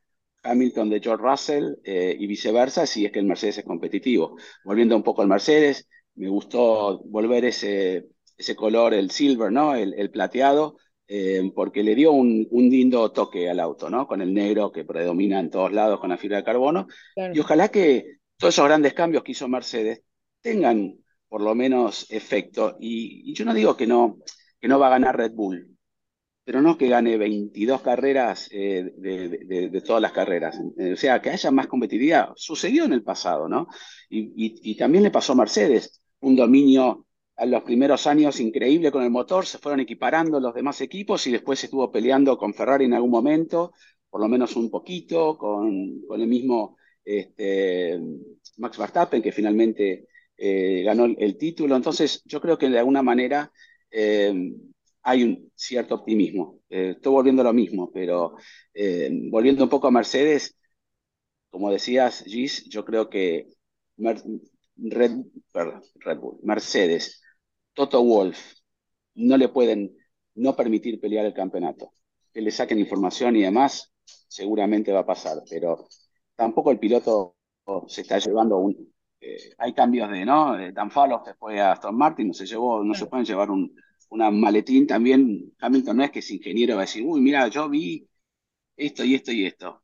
[0.43, 4.37] Hamilton de George Russell eh, y viceversa, si es que el Mercedes es competitivo.
[4.65, 8.07] Volviendo un poco al Mercedes, me gustó volver ese
[8.39, 9.75] ese color, el silver, ¿no?
[9.75, 10.77] El, plateado,
[11.09, 14.07] eh, porque le dio un, un, lindo toque al auto, ¿no?
[14.07, 16.87] Con el negro que predomina en todos lados con la fibra de carbono.
[17.35, 20.03] Y ojalá que todos esos grandes cambios que hizo Mercedes
[20.41, 20.97] tengan
[21.29, 22.77] por lo menos efecto.
[22.81, 24.19] Y, yo no digo que no,
[24.61, 25.77] que no va a ganar Red Bull,
[26.49, 30.59] pero no que gane 22 carreras eh, de, todas las carreras.
[30.59, 32.31] o sea, que haya más competitividad.
[32.37, 33.69] Sucedió en el pasado, ¿no?
[34.09, 37.05] Y, también le pasó a Mercedes un dominio
[37.37, 41.33] a los primeros años increíble con el motor, se fueron equiparando los demás equipos y
[41.33, 43.75] después estuvo peleando con Ferrari en algún momento,
[44.09, 48.01] por lo menos un poquito, con, el mismo este,
[48.57, 51.77] Max Verstappen, que finalmente eh, ganó el, título.
[51.77, 53.53] Entonces, yo creo que de alguna manera
[53.91, 54.33] eh,
[55.09, 56.61] hay un cierto optimismo.
[56.69, 58.37] Eh, estoy volviendo a lo mismo, pero
[59.31, 60.57] volviendo un poco a Mercedes,
[61.51, 63.49] como decías, Gis, yo creo que
[63.97, 65.13] Red,
[65.53, 67.21] perdón, Red Bull, Mercedes
[67.75, 68.39] Toto Wolf
[69.15, 69.97] no le pueden
[70.35, 71.93] no permitir pelear el campeonato.
[72.33, 75.87] Que le saquen información y demás, seguramente va a pasar, pero
[76.37, 77.37] tampoco el piloto
[77.87, 78.93] se está llevando un...
[79.21, 80.57] Eh, hay cambios de, ¿no?
[80.57, 83.75] De Danfalos fue a Aston Martin, no se llevó, no se pueden llevar un
[84.11, 85.55] una maletín también.
[85.59, 88.09] Hamilton no es que es ingeniero, va a decir, uy, mira, yo vi
[88.77, 89.83] esto y esto y esto.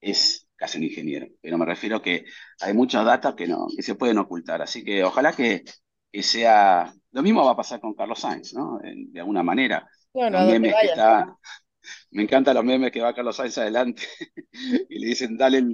[0.00, 2.24] Es casi un ingeniero, pero me refiero que
[2.60, 4.62] hay muchos datos que no, que se pueden ocultar.
[4.62, 5.64] Así que ojalá que
[6.10, 6.92] que sea...
[7.12, 8.78] Lo mismo va a pasar con Carlos Sainz, ¿no?
[8.82, 9.88] De alguna manera.
[10.12, 11.36] Bueno, los memes que está...
[12.10, 14.02] Me encantan los memes que va Carlos Sainz adelante
[14.88, 15.64] y le dicen, dale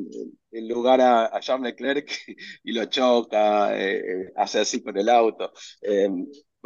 [0.51, 2.09] el, lugar a, Charles Leclerc
[2.63, 5.53] y lo choca, eh, eh, hace así con el auto.
[5.83, 6.09] Eh,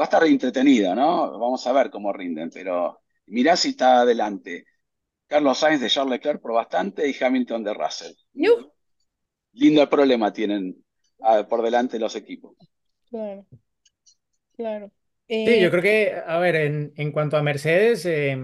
[0.00, 1.38] va a estar entretenido, ¿no?
[1.38, 4.64] Vamos a ver cómo rinden, pero mirá si está adelante.
[5.28, 8.14] Carlos Sainz de Charles Leclerc por bastante y Hamilton de Russell.
[9.52, 10.84] Lindo problema tienen
[11.22, 12.56] ah, por delante los equipos.
[13.10, 13.46] Claro,
[14.56, 14.92] claro.
[15.44, 18.36] Sí, yo Eh, creo que, a ver, en, en cuanto a Mercedes, eh,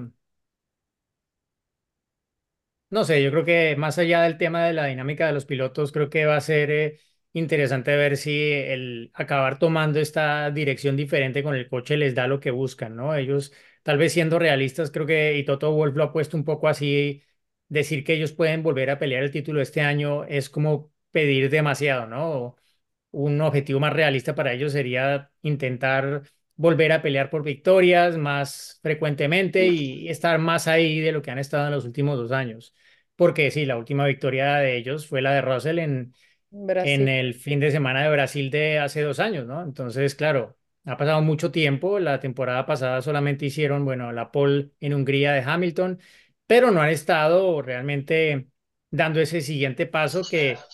[2.91, 5.93] no sé, yo creo que más allá del tema de la dinámica de los pilotos,
[5.93, 7.01] creo que va a ser eh,
[7.39, 12.41] interesante ver si el acabar tomando esta dirección diferente con el coche les da lo
[12.41, 13.15] que buscan, ¿no?
[13.15, 16.69] Ellos, tal vez siendo realistas, creo que, y Toto Wolff lo ha puesto un poco
[16.69, 17.23] así,
[17.69, 22.07] decir que ellos pueden volver a pelear el título este año es como pedir demasiado,
[22.07, 22.57] ¿no?
[23.13, 26.23] un objetivo más realista para ellos sería intentar
[26.57, 31.39] volver a pelear por victorias más frecuentemente y estar más ahí de lo que han
[31.39, 32.75] estado en los últimos dos años.
[33.17, 36.15] Porque sí, la última victoria de ellos fue la de Russell en,
[36.53, 37.09] en Brasil.
[37.09, 39.63] el fin de semana de Brasil de hace dos años, ¿no?
[39.63, 41.99] Entonces, claro, ha pasado mucho tiempo.
[41.99, 46.01] La temporada pasada solamente hicieron, bueno, la pole en Hungría de Hamilton,
[46.47, 48.49] pero no han estado realmente
[48.91, 50.67] dando ese siguiente paso que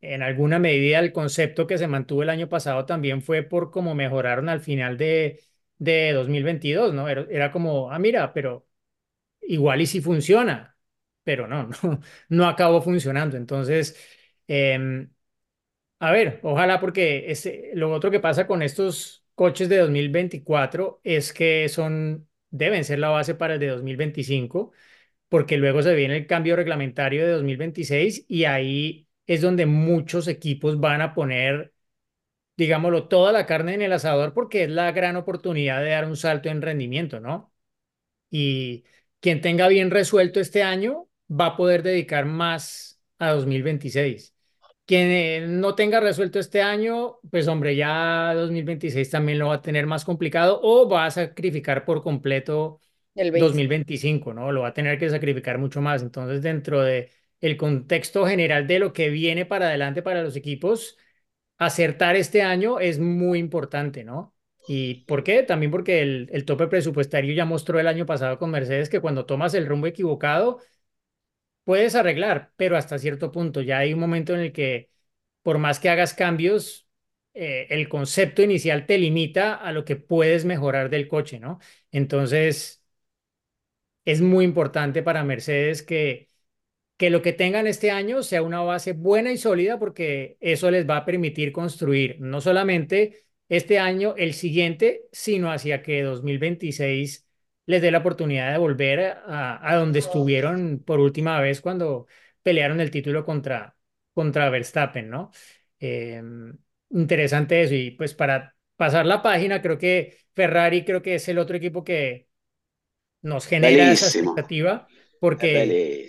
[0.00, 3.94] en alguna medida el concepto que se mantuvo el año pasado también fue por cómo
[3.94, 5.44] mejoraron al final de,
[5.78, 7.08] de 2022, ¿no?
[7.08, 8.66] Era, era como, ah, mira, pero
[9.42, 10.76] igual y si funciona,
[11.24, 13.36] pero no, no, no acabó funcionando.
[13.36, 13.96] Entonces,
[14.48, 15.08] eh,
[16.00, 17.32] a ver, ojalá porque
[17.74, 23.10] lo otro que pasa con estos coches de 2024 es que son, deben ser la
[23.10, 24.72] base para el de 2025,
[25.28, 30.80] porque luego se viene el cambio reglamentario de 2026 y ahí es donde muchos equipos
[30.80, 31.72] van a poner
[32.56, 36.16] digámoslo, toda la carne en el asador porque es la gran oportunidad de dar un
[36.16, 37.52] salto en rendimiento, ¿no?
[38.30, 38.84] Y
[39.20, 44.34] quien tenga bien resuelto este año va a poder dedicar más a 2026.
[44.90, 49.62] Quien eh, no tenga resuelto este año, pues hombre, ya 2026 también lo va a
[49.62, 52.80] tener más complicado o va a sacrificar por completo
[53.14, 53.40] El 20.
[53.46, 54.50] 2025, ¿no?
[54.50, 56.02] Lo va a tener que sacrificar mucho más.
[56.02, 57.08] Entonces, dentro de
[57.40, 60.98] el contexto general de lo que viene para adelante para los equipos,
[61.56, 64.34] acertar este año es muy importante, ¿no?
[64.66, 65.44] ¿Y por qué?
[65.44, 69.24] También porque el, el tope presupuestario ya mostró el año pasado con Mercedes que cuando
[69.24, 70.58] tomas el rumbo equivocado,
[71.64, 74.90] puedes arreglar, pero hasta cierto punto ya hay un momento en el que
[75.42, 76.88] por más que hagas cambios,
[77.34, 81.60] eh, el concepto inicial te limita a lo que puedes mejorar del coche, ¿no?
[81.92, 82.82] Entonces,
[84.04, 86.28] es muy importante para Mercedes que
[86.98, 90.88] que lo que tengan este año sea una base buena y sólida porque eso les
[90.88, 97.28] va a permitir construir no solamente este año, el siguiente, sino hacia que 2026
[97.70, 102.06] les dé la oportunidad de volver a, a donde estuvieron por última vez cuando
[102.42, 103.76] pelearon el título contra,
[104.12, 105.30] contra Verstappen, ¿no?
[105.78, 106.20] Eh,
[106.90, 111.38] interesante eso y pues para pasar la página, creo que Ferrari creo que es el
[111.38, 112.28] otro equipo que
[113.22, 116.08] nos genera esa expectativa es porque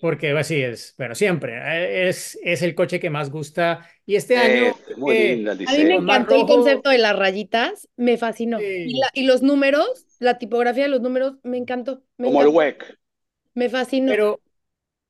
[0.00, 3.86] porque así es, bueno, siempre eh, es, es el coche que más gusta.
[4.06, 7.86] Y este año, muy eh, lindo A mí me encantó el concepto de las rayitas,
[7.96, 8.58] me fascinó.
[8.60, 12.42] Y, sí, la, y los números, la tipografía de los números, me encantó, me Como
[12.42, 12.98] el WEC.
[13.54, 14.12] me fascinó.
[14.12, 14.40] pero,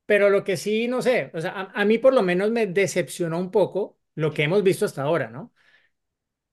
[0.07, 2.65] pero lo que sí, no sé, o sea, a, a mí por lo menos me
[2.67, 5.53] decepcionó un poco lo que hemos visto hasta ahora, ¿no?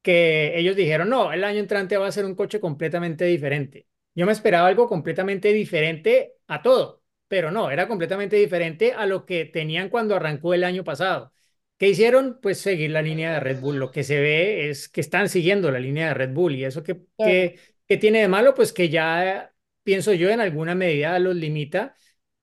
[0.03, 3.87] que ellos dijeron, no, el año entrante va a ser un coche completamente diferente.
[4.15, 9.27] Yo me esperaba algo completamente diferente a todo, pero no, era completamente diferente a lo
[9.27, 11.33] que tenían cuando arrancó el año pasado.
[11.77, 12.41] ¿Qué hicieron?
[12.43, 13.79] Pues seguir la línea de Red Bull.
[13.79, 16.83] Lo que se ve es que están siguiendo la línea de Red Bull y eso
[16.83, 21.35] que, que, que tiene de malo, pues que ya pienso yo en alguna medida los
[21.35, 21.97] limita.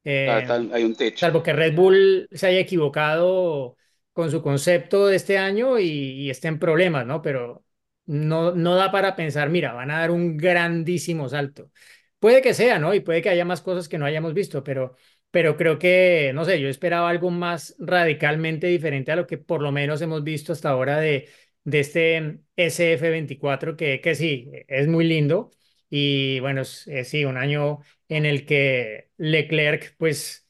[0.04, 1.20] Eh, hay un techo.
[1.20, 3.78] salvo que Red Bull se haya equivocado
[4.14, 7.22] con su concepto de este año y, y esté en problemas, ¿no?
[7.22, 7.64] Pero
[8.06, 11.72] no, no da para pensar, mira, van a dar un grandísimo salto.
[12.20, 12.94] Puede que sea, ¿no?
[12.94, 14.96] Y puede que haya más cosas que no hayamos visto, pero,
[15.32, 19.62] pero creo que, no sé, yo esperaba algo más radicalmente diferente a lo que por
[19.62, 21.30] lo menos hemos visto hasta ahora de,
[21.66, 25.52] de este SF24, que, que sí, es muy lindo.
[25.90, 30.48] Y bueno, sí, un año en el que Leclerc, pues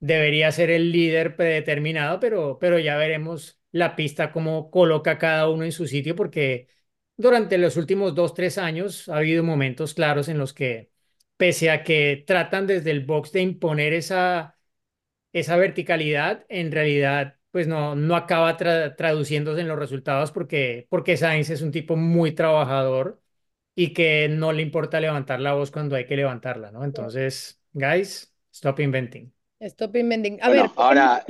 [0.00, 5.64] debería ser el líder predeterminado, pero, pero ya veremos la pista cómo coloca cada uno
[5.64, 6.68] en su sitio, porque
[7.16, 10.90] durante los últimos dos, tres años ha habido momentos claros en los que,
[11.36, 14.58] pese a que tratan desde el box de imponer esa,
[15.32, 21.16] esa verticalidad, en realidad, pues no, no acaba tra- traduciéndose en los resultados porque, porque
[21.16, 23.22] Sainz es un tipo muy trabajador
[23.74, 26.84] y que no le importa levantar la voz cuando hay que levantarla, ¿no?
[26.84, 29.32] Entonces, guys, stop inventing.
[29.60, 30.38] Stop inventing.
[30.42, 31.24] A Bueno, ver, ahora,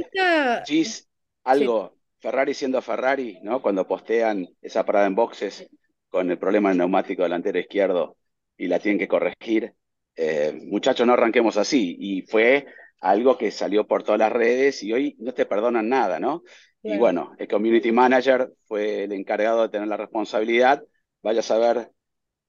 [0.65, 1.09] Gis,
[1.49, 3.63] Sí, algo, Ferrari siendo Ferrari, ¿no?
[3.63, 5.69] Cuando postean esa parada en boxes
[6.11, 8.17] con el problema del neumático delantero izquierdo
[8.57, 9.75] y la tienen que corregir,
[10.17, 11.97] eh, muchachos, no arranquemos así.
[12.01, 12.67] Y fue
[13.11, 16.43] algo que salió por todas las redes y hoy no te perdonan nada, ¿no?
[16.83, 20.85] Y bueno, el community manager fue el encargado de tener la responsabilidad.
[21.21, 21.91] Vaya a saber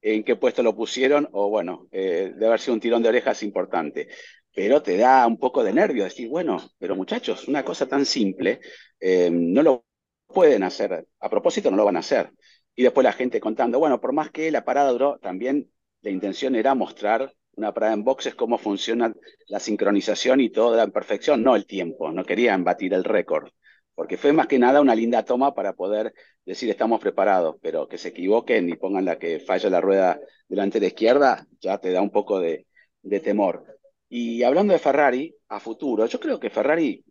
[0.00, 3.42] en qué puesto lo pusieron, o bueno, eh, debe haber sido un tirón de orejas
[3.42, 4.08] importante.
[4.54, 8.60] Pero te da un poco de nervio decir, bueno, pero muchachos, una cosa tan simple,
[9.00, 9.84] eh, no lo
[10.26, 12.30] pueden hacer, a propósito no lo van a hacer.
[12.76, 15.68] Y después la gente contando, bueno, por más que la parada duró, también
[16.02, 19.12] la intención era mostrar una parada en boxes, cómo funciona
[19.48, 23.50] la sincronización y toda la perfección, no el tiempo, no querían batir el récord,
[23.94, 27.98] porque fue más que nada una linda toma para poder decir estamos preparados, pero que
[27.98, 32.10] se equivoquen y pongan la que falla la rueda delantera izquierda, ya te da un
[32.10, 32.66] poco de,
[33.02, 33.64] de temor.
[34.08, 37.04] Y hablando de Ferrari, a futuro, yo creo que Ferrari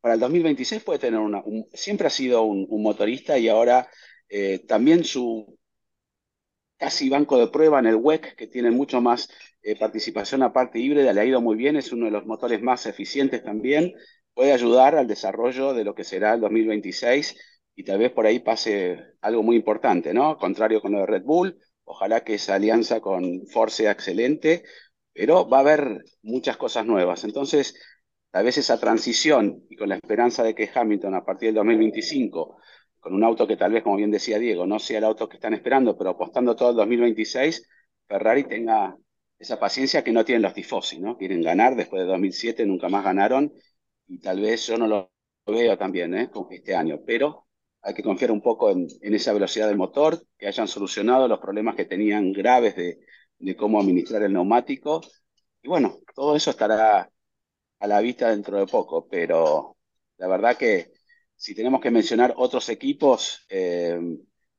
[0.00, 3.88] para el 2026 puede tener una, un- siempre ha sido un, un motorista y ahora
[4.28, 5.58] eh, también su
[6.80, 9.28] casi banco de prueba en el WEC, que tiene mucho más
[9.62, 12.86] eh, participación aparte híbrida, le ha ido muy bien, es uno de los motores más
[12.86, 13.92] eficientes también,
[14.34, 17.36] puede ayudar al desarrollo de lo que será el 2026
[17.74, 20.38] y tal vez por ahí pase algo muy importante, ¿no?
[20.38, 24.64] Contrario con lo de Red Bull, ojalá que esa alianza con Ford sea excelente,
[25.12, 27.24] pero va a haber muchas cosas nuevas.
[27.24, 27.74] Entonces,
[28.30, 32.56] tal vez esa transición y con la esperanza de que Hamilton a partir del 2025
[33.00, 35.36] con un auto que tal vez, como bien decía Diego, no sea el auto que
[35.36, 37.68] están esperando, pero apostando todo el 2026,
[38.06, 38.96] Ferrari tenga
[39.38, 41.16] esa paciencia que no tienen los tifosi, ¿no?
[41.16, 43.52] Quieren ganar, después de 2007 nunca más ganaron,
[44.06, 45.12] y tal vez yo no lo
[45.46, 46.30] veo también, ¿eh?
[46.50, 47.46] Este año, pero
[47.82, 51.38] hay que confiar un poco en, en, esa velocidad del motor, que hayan solucionado los
[51.40, 52.98] problemas que tenían graves de,
[53.38, 55.00] de cómo administrar el neumático.
[55.62, 57.10] Y bueno, todo eso estará
[57.78, 59.76] a la vista dentro de poco, pero
[60.18, 60.92] la verdad que
[61.40, 63.98] si tenemos que mencionar otros equipos, eh,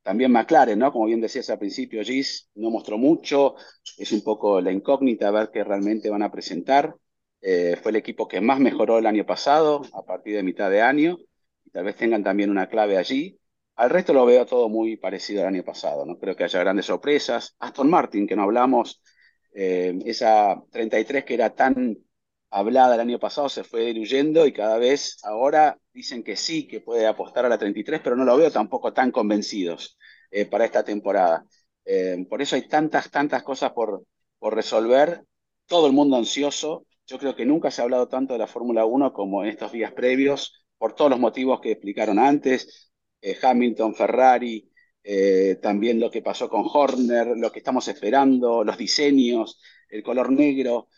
[0.01, 0.91] también McLaren, ¿no?
[0.91, 3.53] Como bien decías al principio, Gis no mostró mucho,
[3.99, 6.95] es un poco la incógnita a ver qué realmente van a presentar.
[7.39, 10.81] Eh, fue el equipo que más mejoró el año pasado, a partir de mitad de
[10.81, 11.19] año,
[11.63, 13.39] y tal vez tengan también una clave allí.
[13.75, 16.87] Al resto lo veo todo muy parecido al año pasado, no creo que haya grandes
[16.87, 17.55] sorpresas.
[17.59, 19.03] Aston Martin, que no hablamos,
[19.53, 21.95] eh, esa 33 que era tan
[22.51, 26.81] hablada el año pasado se fue diluyendo y cada vez ahora dicen que sí, que
[26.81, 29.97] puede apostar a la 33, pero no lo veo tampoco tan convencidos
[30.29, 31.45] eh, para esta temporada.
[31.85, 34.03] Eh, por eso hay tantas, tantas cosas por,
[34.37, 35.23] por resolver,
[35.65, 36.85] todo el mundo ansioso.
[37.07, 39.71] Yo creo que nunca se ha hablado tanto de la Fórmula 1 como en estos
[39.71, 42.91] días previos, por todos los motivos que explicaron antes,
[43.21, 44.67] eh, Hamilton, Ferrari,
[45.61, 50.89] también lo que pasó con Horner, lo que estamos esperando, los diseños, el color negro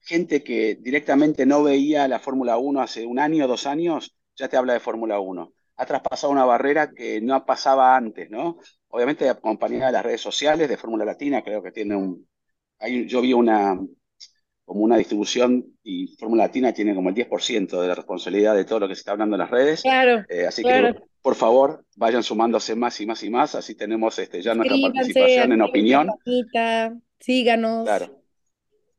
[0.00, 4.56] gente que directamente no veía la Fórmula 1 hace un año, dos años, ya te
[4.56, 5.52] habla de Fórmula 1.
[5.76, 8.58] Ha traspasado una barrera que no pasaba antes, ¿no?
[8.88, 12.26] Obviamente acompañada de las redes sociales de Fórmula Latina, creo que tiene un...
[13.06, 13.78] yo vi una
[14.64, 18.80] como una distribución y Fórmula Latina tiene como el 10% de la responsabilidad de todo
[18.80, 19.80] lo que se está hablando en las redes.
[19.80, 20.26] Claro.
[20.28, 24.42] Eh, así que, por favor, vayan sumándose más y más y más, así tenemos este,
[24.42, 26.10] ya nuestra participación en opinión.
[27.18, 27.84] síganos.
[27.84, 28.17] Claro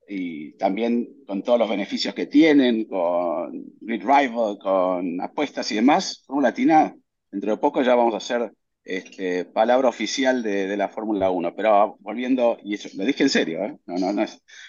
[0.09, 6.23] y también con todos los beneficios que tienen, con Grid Rival, con apuestas y demás,
[6.25, 6.95] Fórmula Latina,
[7.31, 8.51] dentro de poco ya vamos a hacer
[8.83, 11.55] este, palabra oficial de, la Fórmula 1.
[11.55, 13.77] Pero volviendo, y eso lo dije en serio, ¿eh?
[13.85, 14.25] no, no, no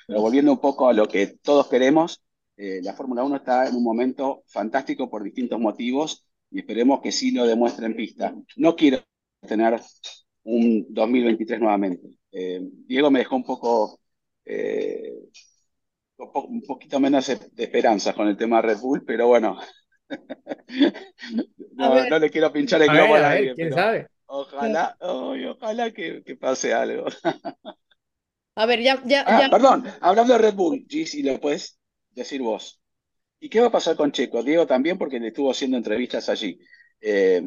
[0.07, 2.23] pero volviendo un poco a lo que todos queremos,
[2.57, 7.13] eh, la Fórmula 1 está en un momento fantástico por distintos motivos y esperemos que
[7.13, 8.35] sí lo demuestre en pista.
[8.57, 8.99] No quiero
[9.47, 9.81] tener
[10.43, 12.09] un 2023 nuevamente.
[12.33, 14.00] Eh, Diego me dejó un poco
[14.53, 15.15] eh,
[16.17, 19.59] un poquito menos de esperanza con el tema de Red Bull, pero bueno,
[21.77, 24.09] no, le quiero pinchar el globo a, ¿quién sabe?
[24.27, 27.07] Ojalá, ojalá que, pase algo.
[28.57, 31.79] A ver, ya, ya, ah, Perdón, hablando de Red Bull, si lo puedes
[32.11, 32.81] decir vos.
[33.39, 34.43] ¿Y qué va a pasar con Checo?
[34.43, 36.61] Diego también, porque le estuvo haciendo entrevistas allí.
[37.01, 37.43] Eh,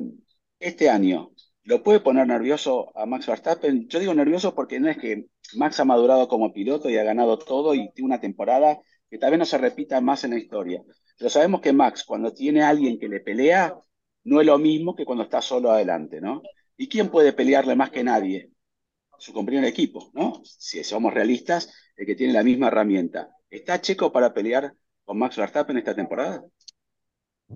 [0.59, 1.31] este año,
[1.63, 3.87] ¿Lo puede poner nervioso a Max Verstappen?
[3.87, 7.37] Yo digo nervioso porque no es que Max ha madurado como piloto y ha ganado
[7.37, 10.81] todo y tiene una temporada que tal vez no se repita más en la historia.
[11.17, 13.75] Pero sabemos que Max, cuando tiene a alguien que le pelea,
[14.25, 16.41] no es lo mismo que cuando está solo adelante, ¿no?
[16.75, 18.49] ¿Y quién puede pelearle más que nadie?
[19.17, 20.41] Su compañero de equipo, ¿no?
[20.43, 23.29] Si somos realistas, el que tiene la misma herramienta.
[23.49, 24.73] ¿Está Checo para pelear
[25.05, 26.43] con Max Verstappen esta temporada?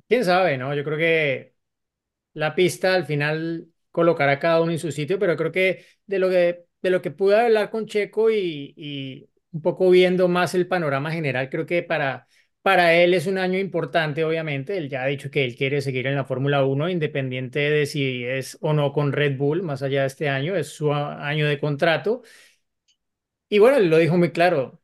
[0.08, 0.74] Quién sabe, ¿no?
[0.76, 1.56] Yo creo que
[2.34, 3.68] la pista al final
[3.98, 7.02] colocar a cada uno en su sitio, pero creo que de lo que, de lo
[7.02, 11.66] que pude hablar con Checo y, y un poco viendo más el panorama general, creo
[11.66, 12.28] que para,
[12.62, 14.78] para él es un año importante, obviamente.
[14.78, 18.24] Él ya ha dicho que él quiere seguir en la Fórmula 1, independiente de si
[18.24, 21.60] es o no con Red Bull, más allá de este año, es su año de
[21.60, 22.22] contrato.
[23.50, 24.82] Y bueno, lo dijo muy claro.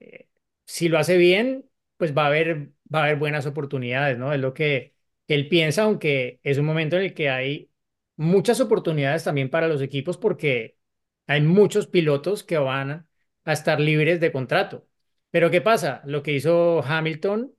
[0.00, 0.28] Eh,
[0.66, 4.34] si lo hace bien, pues va a haber, va a haber buenas oportunidades, ¿no?
[4.34, 4.96] Es lo que
[5.28, 7.71] él piensa, aunque es un momento en el que hay
[8.16, 10.78] muchas oportunidades también para los equipos porque
[11.26, 13.08] hay muchos pilotos que van
[13.44, 14.86] a estar libres de contrato.
[15.30, 16.02] Pero ¿qué pasa?
[16.04, 17.54] Lo que hizo Hamilton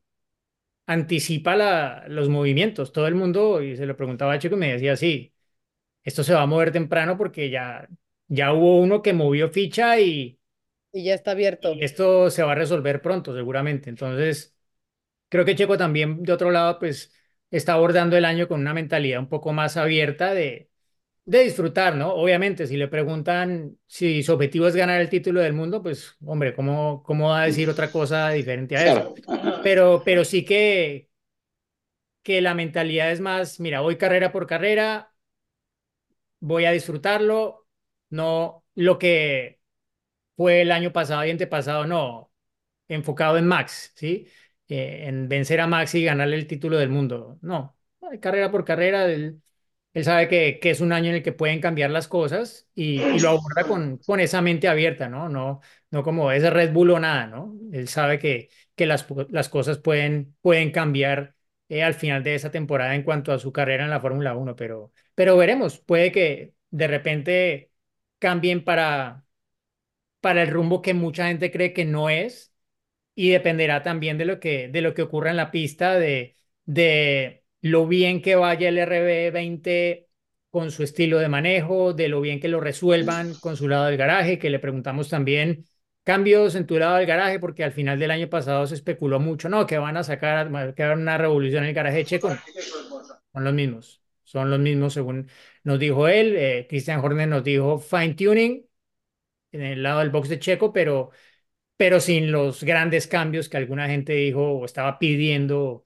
[0.86, 2.92] anticipa la, los movimientos.
[2.92, 5.34] Todo el mundo, y se lo preguntaba a Chico, y me decía, sí,
[6.04, 7.88] esto se va a mover temprano porque ya,
[8.28, 10.40] ya hubo uno que movió ficha y...
[10.92, 11.74] Y ya está abierto.
[11.80, 13.90] esto se va a resolver pronto, seguramente.
[13.90, 14.56] Entonces,
[15.30, 17.14] creo que Checo también, de otro lado, pues
[17.58, 20.70] está abordando el año con una mentalidad un poco más abierta de,
[21.26, 22.14] de disfrutar, ¿no?
[22.14, 26.56] Obviamente, si le preguntan si su objetivo es ganar el título del mundo, pues, hombre,
[26.56, 29.22] ¿cómo, cómo va a decir otra cosa diferente a eso?
[29.62, 31.10] Pero, pero sí que,
[32.24, 35.14] que la mentalidad es más, mira, voy carrera por carrera,
[36.40, 37.68] voy a disfrutarlo,
[38.10, 39.62] no lo que
[40.38, 42.34] fue el año pasado y antepasado, no,
[42.90, 44.28] enfocado en Max, ¿sí?
[44.76, 47.38] Eh, en vencer a Max y ganarle el título del mundo.
[47.44, 47.78] No,
[48.20, 49.40] carrera por carrera, él,
[49.94, 52.98] él sabe que, que, es un año en el que pueden cambiar las cosas y,
[53.20, 55.30] lo aborda con, con esa mente abierta, ¿no?
[55.30, 55.62] No,
[55.92, 57.56] no como ese Red Bull o nada, ¿no?
[57.72, 61.36] Él sabe que, que las, las cosas pueden, pueden cambiar
[61.70, 64.56] eh, al final de esa temporada en cuanto a su carrera en la Fórmula 1,
[64.56, 67.72] pero, pero veremos, puede que de repente
[68.18, 69.24] cambien para,
[70.20, 72.53] para el rumbo que mucha gente cree que no es
[73.16, 76.36] y dependerá también de lo que, de lo que ocurra en la pista, de,
[76.66, 80.08] de, lo bien que vaya el RB20
[80.50, 83.98] con su estilo de manejo, de lo bien que lo resuelvan con su lado del
[83.98, 85.66] garaje, que le preguntamos también
[86.04, 89.50] cambios en tu lado del garaje, porque al final del año pasado se especuló mucho,
[89.50, 92.30] no, que van a sacar, que va a haber una revolución en el garaje Checo.
[93.32, 95.28] Son los mismos, son los mismos según
[95.64, 96.36] nos dijo él.
[96.36, 98.68] Eh, Christian Horner nos dijo fine tuning
[99.52, 101.12] en el lado del box de Checo, pero,
[101.78, 105.86] pero sin los grandes cambios que alguna gente dijo o estaba pidiendo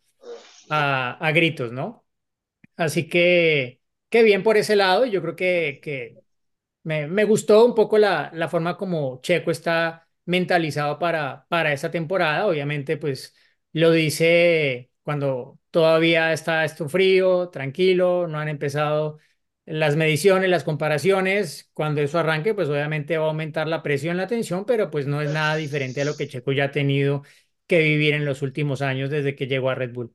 [0.69, 2.05] a, gritos, ¿no?
[2.75, 5.05] Así que, qué bien por ese lado.
[5.05, 6.19] Yo creo que, que
[6.83, 11.91] me, me gustó un poco la, la forma como Checo está mentalizado para, para esta
[11.91, 12.47] temporada.
[12.47, 13.35] Obviamente, pues
[13.73, 19.19] lo dice cuando todavía está esto frío, tranquilo, no han empezado
[19.67, 21.69] las mediciones, las comparaciones.
[21.75, 25.21] Cuando eso arranque, pues obviamente va a aumentar la presión, la tensión, pero pues no
[25.21, 27.23] es nada diferente a lo que Checo ya ha tenido
[27.67, 30.13] que vivir en los últimos años desde que llegó a Red Bull.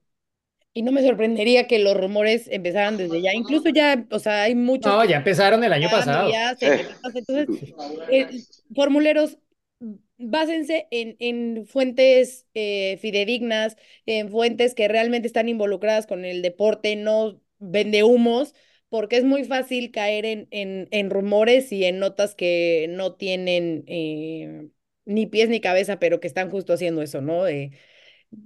[0.75, 3.35] Y no me sorprendería que los rumores empezaran desde ya.
[3.35, 4.93] Incluso ya, o sea, hay muchos.
[4.93, 6.31] No, ya empezaron el año pasado.
[6.31, 7.49] ya se- Entonces,
[8.11, 8.27] eh,
[8.75, 9.39] formuleros,
[10.19, 13.77] básense en, en fuentes eh, fidedignas,
[14.07, 18.55] en fuentes que realmente están involucradas con el deporte, no vende humos,
[18.93, 23.85] porque es muy fácil caer en, en, en rumores y en notas que no tienen
[23.89, 24.71] eh,
[25.07, 27.45] ni pies ni cabeza, pero que están justo haciendo eso, ¿no?
[27.45, 27.73] De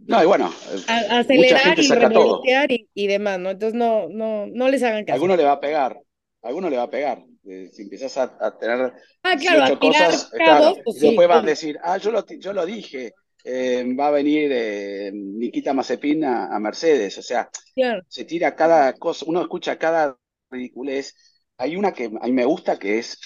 [0.07, 0.53] No, y bueno,
[0.87, 3.51] a- eh, acelerar y revolotear y, y demás, ¿no?
[3.51, 5.25] Entonces no, no, no les hagan caso.
[5.25, 6.01] alguno le va a pegar,
[6.43, 7.25] alguno le va a pegar.
[7.45, 8.93] Eh, Si empiezas a, a tener
[9.23, 11.49] Ah, claro, 18 a tirar cosas, eh, cabos, claro, pues y sí, después van a
[11.49, 16.55] decir, ah, yo lo, yo lo dije, eh, va a venir eh, Nikita Mazepin a,
[16.55, 18.03] a Mercedes, o sea, Claro.
[18.09, 20.19] se tira cada cosa, uno escucha cada
[20.51, 21.15] ridiculez.
[21.59, 23.19] Hay una que a mí me gusta que es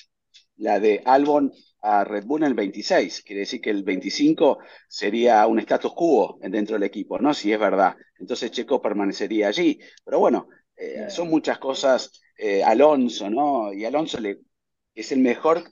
[0.56, 1.52] la de Albon
[1.82, 6.38] a Red Bull en el 26, quiere decir que el 25 sería un status quo
[6.42, 7.32] dentro del equipo, ¿no?
[7.32, 7.94] Si es verdad.
[8.18, 9.80] Entonces Checo permanecería allí.
[10.04, 12.20] Pero bueno, eh, son muchas cosas.
[12.36, 13.72] eh, Alonso, ¿no?
[13.72, 14.40] Y Alonso le,
[14.94, 15.62] es el mejor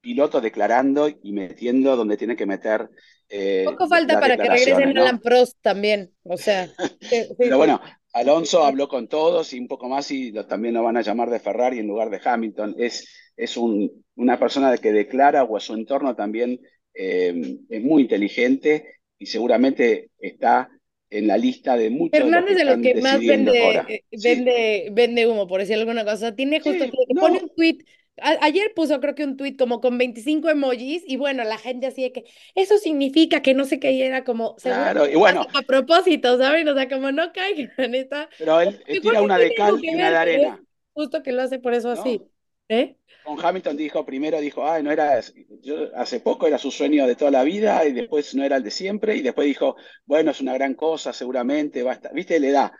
[0.00, 2.88] piloto declarando y metiendo donde tiene que meter
[3.28, 5.02] eh, Poco falta para que regresen ¿no?
[5.02, 6.66] Alan Prost también, o sea,
[7.00, 7.80] sí, Pero bueno,
[8.12, 11.30] Alonso habló con todos y un poco más y lo- también lo van a llamar
[11.30, 12.74] de Ferrari en lugar de Hamilton.
[12.78, 16.60] Es, es un, una persona que declara o a su entorno también
[16.94, 20.70] eh, es muy inteligente y seguramente está
[21.10, 24.04] en la lista de muchos de los Fernández que de los que más vende, eh,
[24.14, 26.34] Sí, vende, vende humo, por decir alguna cosa.
[26.34, 27.78] Tiene justo sí, que pone no, un tweet.
[28.22, 31.86] A- ayer puso creo que un tweet como con 25 emojis y bueno, la gente
[31.86, 35.46] así de que eso significa que no sé qué y era como claro, y bueno,
[35.54, 36.68] a propósito, ¿saben?
[36.68, 38.28] O sea, como no caigan, está.
[38.38, 40.60] pero él, él tira una de cal y una de arena,
[40.92, 42.18] justo que lo hace por eso así.
[42.18, 42.76] ¿no?
[42.76, 42.96] ¿Eh?
[43.24, 45.20] Con Hamilton dijo, primero dijo, ay, no era,
[45.60, 48.62] yo hace poco era su sueño de toda la vida y después no era el
[48.62, 52.40] de siempre y después dijo, bueno, es una gran cosa, seguramente va a estar, viste,
[52.40, 52.72] le da,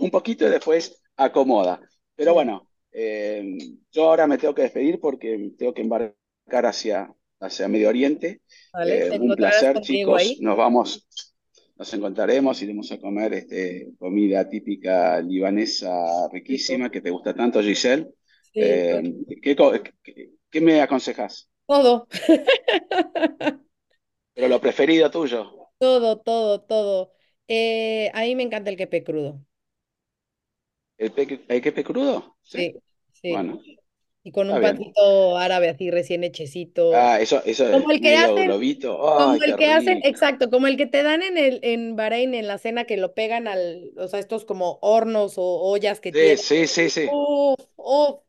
[0.00, 1.80] un poquito y después acomoda.
[2.16, 3.56] Pero bueno, eh,
[3.90, 8.42] yo ahora me tengo que despedir porque tengo que embarcar hacia, hacia Medio Oriente.
[8.72, 10.40] Vale, Eh, te un placer, chicos, ahí.
[10.40, 11.06] nos vamos,
[11.76, 18.08] nos encontraremos, iremos a comer este, comida típica libanesa riquísima que te gusta tanto, Giselle.
[18.52, 19.02] Sí, Eh,
[19.42, 19.72] ¿qué, co-
[20.02, 21.48] qué- qué me aconsejas?
[21.66, 22.06] todo.
[24.34, 27.12] Pero lo preferido tuyo, Todo, todo, todo.
[27.48, 29.44] Eh, a mí me encanta el quepe crudo.
[31.04, 32.36] ¿El, peque, el quepe crudo?
[32.42, 32.70] ¿Sí?
[32.70, 32.82] Sí,
[33.12, 33.44] sí.
[33.44, 33.60] Bueno,
[34.24, 37.08] Y con un pancito árabe así recién hechecito.
[37.08, 38.98] Ah, eso, eso es Como el que hacen, globito.
[39.14, 42.48] como el que hacen, exacto, como el que te dan en el, en Bahrein en
[42.48, 46.36] la cena que lo pegan al, o sea, estos como hornos o ollas que Sí,
[46.36, 46.38] tienen.
[46.38, 47.10] sí, sí, sí.
[47.10, 48.20] Uf, uf,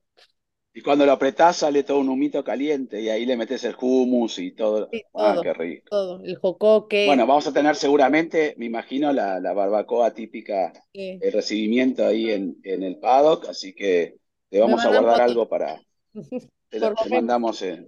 [0.74, 4.40] Y cuando lo apretás sale todo un humito caliente y ahí le metes el hummus
[4.40, 4.92] y todo.
[4.92, 5.90] sí, Ah, todo, qué rico.
[5.90, 6.22] todo.
[6.24, 6.98] El jocoque.
[7.04, 11.20] Bueno, vamos a tener seguramente, me imagino, la, la barbacoa típica, sí.
[11.20, 14.16] el recibimiento ahí en, en el paddock, así que
[14.50, 15.82] te vamos a guardar algo para,
[16.70, 17.86] te, lo- mandamos eh,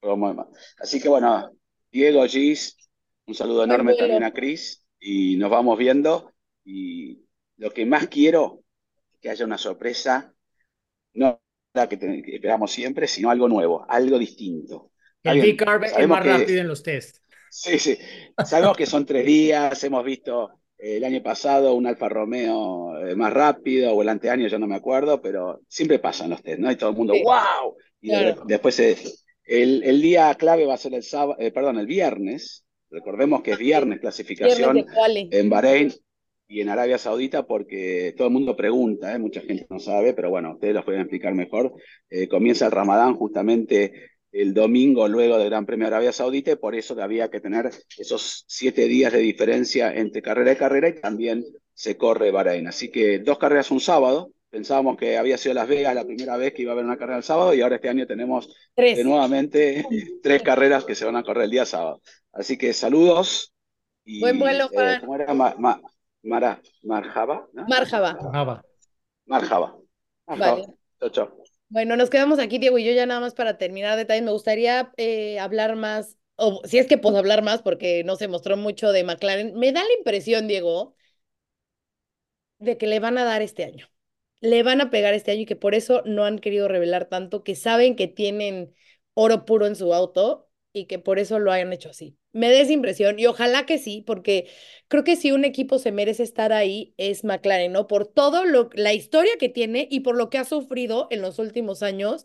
[0.00, 1.52] como- Así que bueno,
[1.92, 2.76] Diego, Gis,
[3.26, 6.32] un saludo enorme también a Cris y nos vamos viendo
[6.64, 7.24] y
[7.58, 8.64] lo que más quiero
[9.12, 10.34] es que haya una sorpresa,
[11.14, 11.40] no
[11.86, 14.90] que, te- que esperamos siempre, sino algo nuevo, algo distinto.
[15.22, 17.18] El V-Carb es más que rápido en los test.
[17.50, 17.98] Sí, sí.
[18.44, 23.14] Sabemos que son tres días, hemos visto eh, el año pasado un Alfa Romeo eh,
[23.14, 26.70] más rápido, o el anteaño, yo no me acuerdo, pero siempre pasan los test, ¿no?
[26.70, 27.76] Y todo el mundo, Sí, ¡wow!
[28.00, 28.44] Y claro.
[28.46, 28.96] después eh,
[29.44, 32.64] el, el día clave va a ser el sábado, perdón, el viernes.
[32.90, 34.78] Recordemos que es Sí, viernes clasificación
[35.30, 35.92] en Bahrein
[36.48, 39.18] y en Arabia Saudita porque todo el mundo pregunta, ¿eh?
[39.18, 41.74] Mucha gente no sabe, pero bueno, ustedes los pueden explicar mejor.
[42.08, 46.56] Eh, comienza el Ramadán justamente el domingo luego del Gran Premio de Arabia Saudita y
[46.56, 51.00] por eso había que tener esos siete días de diferencia entre carrera y carrera y
[51.00, 51.44] también
[51.74, 52.66] se corre Bahrein.
[52.66, 54.32] Así que dos carreras un sábado.
[54.50, 57.18] Pensábamos que había sido Las Vegas la primera vez que iba a haber una carrera
[57.18, 58.96] el sábado y ahora este año tenemos Tres.
[58.96, 59.84] de nuevamente
[60.22, 62.00] tres carreras que se van a correr el día sábado.
[62.32, 63.52] Así que saludos.
[64.06, 65.82] Y, Buen vuelo, eh, Juan.
[66.22, 67.48] Mara, Marjaba.
[67.52, 67.66] ¿no?
[67.66, 68.18] Marjaba.
[68.20, 68.64] Marjaba.
[69.26, 69.78] Marjaba.
[70.26, 70.66] Vale.
[71.00, 71.42] Chao, chao.
[71.68, 74.24] Bueno, nos quedamos aquí, Diego y yo, ya nada más para terminar detalles.
[74.24, 78.28] Me gustaría eh, hablar más, o si es que puedo hablar más, porque no se
[78.28, 79.54] mostró mucho de McLaren.
[79.54, 80.94] Me da la impresión, Diego,
[82.58, 83.88] de que le van a dar este año.
[84.40, 87.42] Le van a pegar este año y que por eso no han querido revelar tanto,
[87.42, 88.74] que saben que tienen
[89.14, 90.47] oro puro en su auto
[90.80, 92.16] y que por eso lo hayan hecho así.
[92.32, 94.50] Me da esa impresión y ojalá que sí, porque
[94.88, 97.86] creo que si un equipo se merece estar ahí es McLaren, ¿no?
[97.86, 101.38] Por todo lo, la historia que tiene y por lo que ha sufrido en los
[101.38, 102.24] últimos años.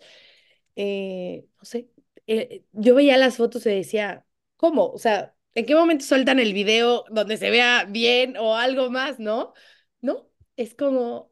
[0.75, 1.89] Eh, no sé,
[2.27, 4.25] eh, yo veía las fotos y decía,
[4.57, 4.87] ¿cómo?
[4.91, 9.19] O sea, ¿en qué momento sueltan el video donde se vea bien o algo más,
[9.19, 9.53] no?
[10.01, 10.29] ¿No?
[10.55, 11.31] Es como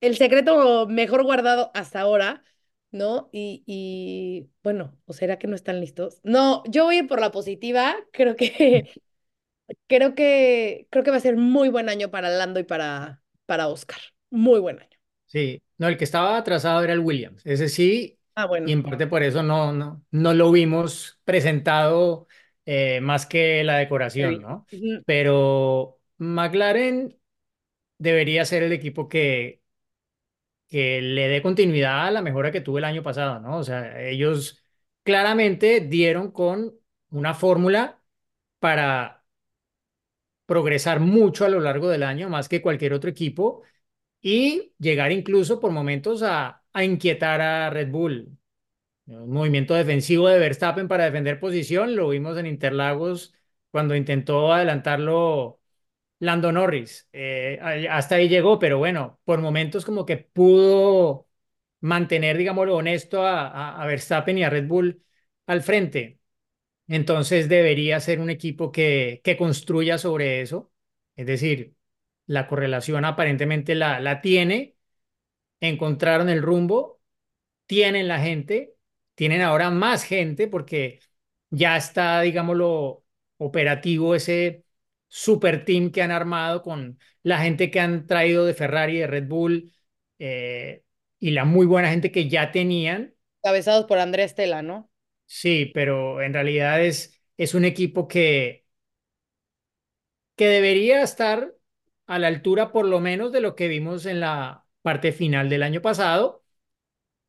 [0.00, 2.44] el secreto mejor guardado hasta ahora,
[2.92, 3.30] ¿no?
[3.32, 6.20] Y, y bueno, ¿o será que no están listos?
[6.24, 8.86] No, yo voy a ir por la positiva, creo que
[9.88, 13.68] creo que creo que va a ser muy buen año para Lando y para para
[13.68, 14.00] Oscar.
[14.30, 14.98] Muy buen año.
[15.26, 17.42] Sí, no, el que estaba atrasado era el Williams.
[17.46, 18.64] Ese sí, Ah, bueno.
[18.64, 22.26] y en parte por eso no, no, no lo vimos presentado
[22.66, 24.66] eh, más que la decoración, ¿no?
[25.04, 27.18] Pero McLaren
[27.98, 29.61] debería ser el equipo que,
[30.72, 33.58] que le dé continuidad a la mejora que tuvo el año pasado, ¿no?
[33.58, 34.64] O sea, ellos
[35.02, 36.74] claramente dieron con
[37.10, 38.02] una fórmula
[38.58, 39.24] para
[40.46, 43.62] progresar mucho a lo largo del año, más que cualquier otro equipo,
[44.22, 48.38] y llegar incluso por momentos a, inquietar a Red Bull.
[49.06, 53.34] Un movimiento defensivo de Verstappen para defender posición, lo vimos en Interlagos
[53.70, 55.61] cuando intentó adelantarlo
[56.22, 57.08] Lando Norris.
[57.12, 57.58] Eh,
[57.90, 61.28] hasta ahí llegó, pero bueno, por momentos como que pudo
[61.80, 65.04] mantener, digámoslo, honesto a, a, Verstappen y a Red Bull
[65.46, 66.20] al frente.
[66.88, 70.72] Entonces debería ser un equipo que, que construya sobre eso.
[71.16, 71.76] Es decir,
[72.26, 74.76] la correlación aparentemente la, la tiene,
[75.60, 77.00] encontraron el rumbo,
[77.66, 78.76] tienen la gente,
[79.16, 81.00] tienen ahora más gente porque
[81.50, 83.04] ya está, digámoslo,
[83.38, 84.64] operativo ese
[85.14, 89.28] super team que han armado con la gente que han traído de Ferrari, de Red
[89.28, 89.70] Bull
[90.18, 90.84] eh,
[91.18, 93.14] y la muy buena gente que ya tenían.
[93.42, 94.90] Cabezados por Andrés Stella, ¿no?
[95.26, 98.64] Sí, pero en realidad es, es un equipo que,
[100.36, 101.54] que debería estar
[102.06, 105.62] a la altura por lo menos de lo que vimos en la parte final del
[105.62, 106.42] año pasado,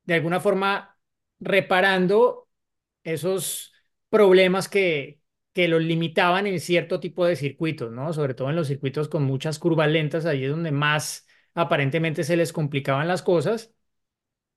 [0.05, 0.97] de alguna forma
[1.39, 2.49] reparando
[3.03, 3.73] esos
[4.09, 5.21] problemas que,
[5.53, 8.13] que los limitaban en cierto tipo de circuitos, ¿no?
[8.13, 12.37] Sobre todo en los circuitos con muchas curvas lentas, allí es donde más aparentemente se
[12.37, 13.73] les complicaban las cosas.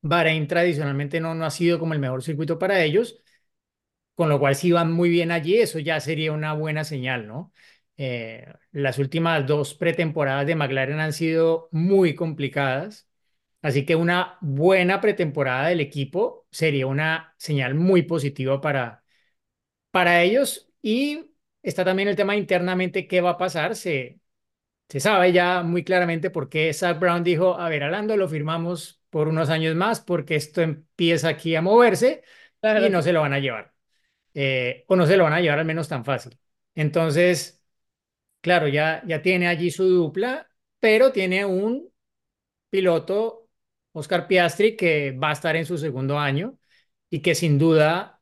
[0.02, 3.18] Bahrein tradicionalmente no, no ha sido como el mejor circuito para ellos,
[4.14, 7.52] con lo cual si van muy bien allí, eso ya sería una buena señal, ¿no?
[7.98, 13.08] Eh, las últimas dos pretemporadas de McLaren han sido muy complicadas,
[13.62, 19.04] así que una buena pretemporada del equipo sería una señal muy positiva para,
[19.90, 21.32] para ellos y
[21.62, 23.74] está también el tema internamente, ¿qué va a pasar?
[23.76, 24.20] Se,
[24.88, 28.28] se sabe ya muy claramente por qué Zach Brown dijo, a ver, a Lando lo
[28.28, 32.22] firmamos por unos años más porque esto empieza aquí a moverse
[32.60, 32.86] Claro.
[32.86, 33.74] y no se lo van a llevar
[34.34, 36.38] eh, o no se lo van a llevar al menos tan fácil.
[36.74, 37.64] Entonces,
[38.40, 40.48] claro, ya, ya tiene allí su dupla,
[40.80, 41.90] pero tiene un
[42.70, 43.48] piloto,
[43.92, 46.58] Oscar Piastri, que va a estar en su segundo año
[47.10, 48.15] y que sin duda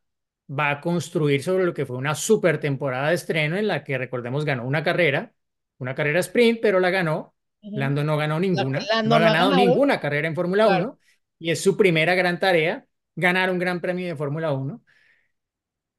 [0.51, 3.99] va a construir sobre lo que fue una super temporada de estreno en la que,
[3.99, 5.33] recordemos, ganó una carrera,
[5.79, 7.35] una carrera sprint, pero la ganó.
[7.63, 9.57] Lando no ganó ninguna, no ha no ha ganado ganado.
[9.57, 10.85] ninguna carrera en Fórmula Claro.
[10.85, 10.99] 1
[11.39, 12.87] y es su primera gran tarea,
[13.17, 14.83] ganar un gran premio de Fórmula 1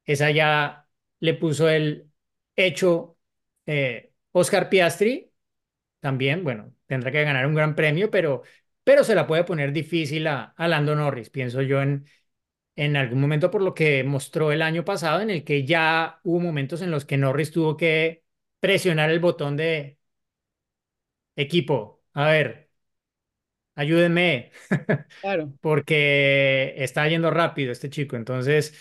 [0.06, 0.88] esa ya
[1.20, 2.10] le puso el
[2.56, 3.18] hecho
[3.66, 5.32] eh, Oscar Piastri,
[6.00, 8.44] también, bueno, tendrá que ganar un gran premio, pero,
[8.84, 12.06] pero se la puede poner difícil a, a Lando Norris, pienso yo en,
[12.76, 16.40] en algún momento por lo que mostró el año pasado, en el que ya hubo
[16.40, 18.24] momentos en los que Norris tuvo que
[18.60, 20.00] presionar el botón de
[21.36, 22.70] equipo, a ver,
[23.76, 24.52] ayúdenme,
[25.22, 25.54] Claro.
[25.62, 28.76] porque está yendo rápido este chico, entonces...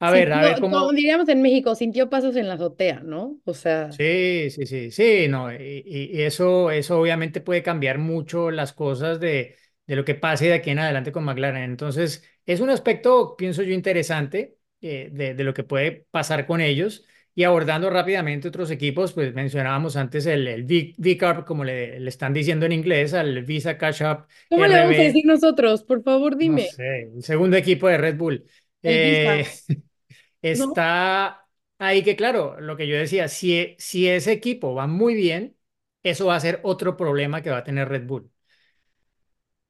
[0.00, 3.00] A ver, a no, ver cómo, como diríamos en México, sintió pasos en la azotea,
[3.00, 3.40] ¿no?
[3.44, 8.50] O sea, Sí, sí, sí, sí, no, y, y eso, eso obviamente puede cambiar mucho
[8.50, 9.56] las cosas de,
[9.88, 11.64] de lo que pase de aquí en adelante con McLaren.
[11.64, 16.60] Entonces, es un aspecto, pienso yo, interesante eh, de, de lo que puede pasar con
[16.62, 17.06] ellos.
[17.34, 22.08] Y abordando rápidamente otros equipos, pues mencionábamos antes el, el V- VCARP, como le, le
[22.10, 25.84] están diciendo en inglés, al Visa Cash App ¿Cómo le vamos a RB, decir nosotros?
[25.84, 26.60] Por favor, no dime.
[26.60, 28.46] sé, el segundo equipo de Red Bull.
[28.82, 29.44] Eh,
[30.52, 30.82] ¿no?
[30.82, 31.46] está
[31.78, 35.56] ahí que, claro, lo que yo decía, si, si ese equipo va muy bien,
[36.02, 38.30] eso va a ser otro problema que va a tener Red Bull.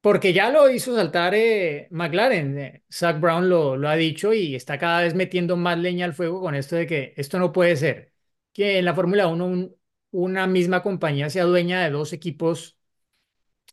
[0.09, 2.59] Porque ya lo hizo saltar eh, McLaren.
[2.59, 6.41] eh, Zach Brown lo, ha dicho y está cada vez metiendo más leña al fuego
[6.41, 8.13] con esto de que esto no puede ser.
[8.53, 9.77] Que en la Fórmula 1 un-
[10.11, 12.79] una misma compañía sea dueña de dos equipos,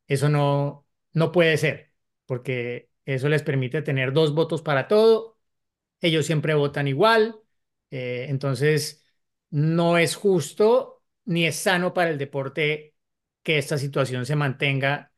[0.07, 1.93] eso no, no puede ser,
[2.25, 5.39] porque eso les permite tener dos votos para todo.
[6.01, 7.37] Ellos siempre votan igual.
[7.91, 9.05] eh, entonces,
[9.51, 12.95] no es justo ni es sano para el deporte
[13.43, 15.13] que esta situación se mantenga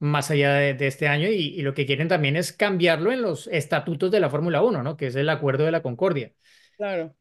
[0.00, 3.22] más allá de, de este año y, y lo que quieren también es cambiarlo en
[3.22, 4.96] los estatutos de la Fórmula Uno, ¿no?
[4.96, 6.32] Que es el acuerdo de la Concordia.
[6.76, 7.14] Claro.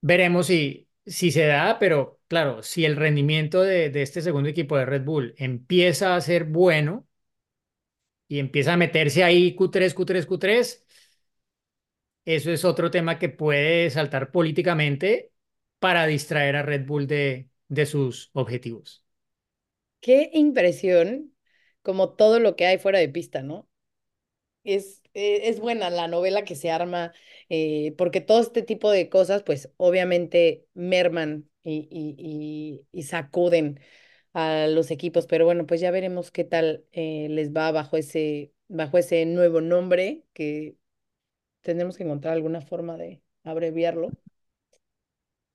[0.00, 4.76] Veremos si, si se da, pero claro, si el rendimiento de, de este segundo equipo
[4.76, 7.06] de Red Bull empieza a ser bueno
[8.28, 10.86] y empieza a meterse ahí Q3, Q3, Q3,
[12.24, 15.32] eso es otro tema que puede saltar políticamente
[15.78, 19.04] para distraer a Red Bull de, de sus objetivos.
[20.00, 21.33] Qué impresión,
[21.84, 23.68] como todo lo que hay fuera de pista, ¿no?
[24.64, 27.12] Es, eh, es buena la novela que se arma,
[27.50, 33.80] eh, porque todo este tipo de cosas, pues obviamente merman y, y, y, sacuden
[34.32, 38.52] a los equipos, pero bueno, pues ya veremos qué tal eh, les va bajo ese,
[38.68, 40.76] bajo ese nuevo nombre, que
[41.62, 44.16] tendremos que encontrar alguna forma de abreviarlo,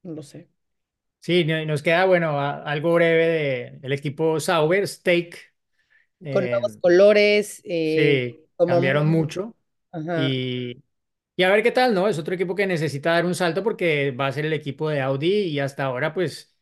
[0.03, 0.49] no lo sé.
[1.21, 5.48] Sí, no- nos queda, bueno, algo breve de, del equipo Sauber, Stake.
[6.30, 9.55] Con eh, nuevos colores, eh, sí, como cambiaron mucho
[9.91, 10.84] ajá, y,
[11.36, 12.07] y a ver qué tal, ¿no?
[12.07, 15.01] Es otro equipo que necesita dar un salto porque va a ser el equipo de
[15.01, 16.55] Audi y hasta ahora, pues,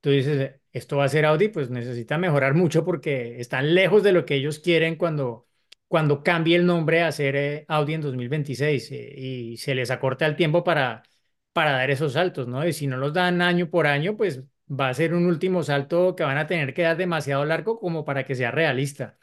[0.00, 4.12] tú dices, esto va a ser Audi, pues necesita mejorar mucho porque están lejos de
[4.12, 5.48] lo que ellos quieren cuando,
[5.88, 10.26] cuando cambie el nombre a ser eh, Audi en 2026 eh, y se les acorta
[10.26, 11.02] el tiempo para,
[11.52, 12.66] para dar esos saltos, ¿no?
[12.66, 16.14] Y si no los dan año por año, pues va a ser un último salto
[16.16, 19.18] que van a tener que dar demasiado largo como para que sea realista.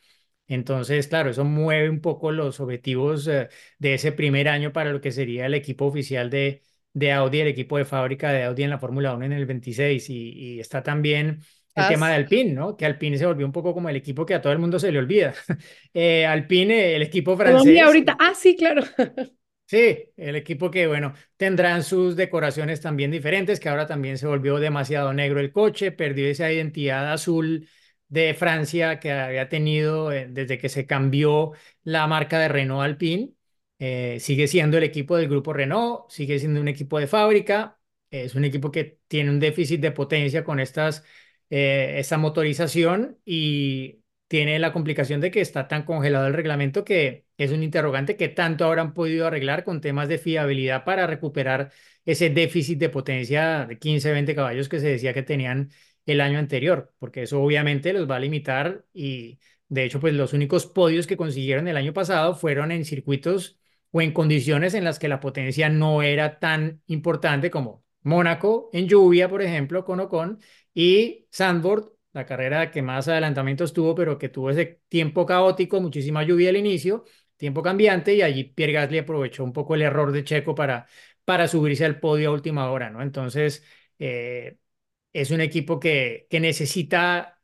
[0.47, 3.47] Entonces, claro, eso mueve un poco los objetivos eh,
[3.79, 6.61] de ese primer año para lo que sería el equipo oficial de,
[6.93, 10.09] de Audi, el equipo de fábrica de Audi en la Fórmula 1 en el 26.
[10.09, 11.39] Y, y está también
[11.75, 12.75] el tema de Alpine, ¿no?
[12.75, 14.91] Que Alpine se volvió un poco como el equipo que a todo el mundo se
[14.91, 15.33] le olvida.
[15.93, 18.83] Eh, Alpine, el equipo francés, ahorita, ah, sí, claro.
[19.71, 24.57] Sí, el equipo que, bueno, tendrán sus decoraciones también diferentes, que ahora también se volvió
[24.59, 27.69] demasiado negro el coche, perdió esa identidad azul
[28.09, 31.53] de Francia que había tenido eh, desde que se cambió
[31.83, 33.33] la marca de Renault Alpine.
[33.79, 38.35] Eh, sigue siendo el equipo del grupo Renault, sigue siendo un equipo de fábrica, es
[38.35, 41.03] un equipo que tiene un déficit de potencia con estas,
[41.49, 44.00] eh, esta motorización y
[44.31, 48.29] tiene la complicación de que está tan congelado el reglamento que es un interrogante que
[48.29, 51.73] tanto habrán podido arreglar con temas de fiabilidad para recuperar
[52.05, 55.69] ese déficit de potencia de 15, 20 caballos que se decía que tenían
[56.05, 60.31] el año anterior, porque eso obviamente los va a limitar y de hecho pues los
[60.31, 63.59] únicos podios que consiguieron el año pasado fueron en circuitos
[63.91, 68.87] o en condiciones en las que la potencia no era tan importante como Mónaco en
[68.87, 70.39] lluvia, por ejemplo, con Ocon
[70.73, 76.23] y Sandboard la carrera que más adelantamientos tuvo, pero que tuvo ese tiempo caótico, muchísima
[76.23, 77.05] lluvia al inicio,
[77.37, 80.87] tiempo cambiante, y allí Pierre Gasly aprovechó un poco el error de Checo para,
[81.25, 83.01] para subirse al podio a última hora, ¿no?
[83.01, 83.63] Entonces,
[83.99, 84.57] eh,
[85.13, 87.41] es un equipo que, que necesita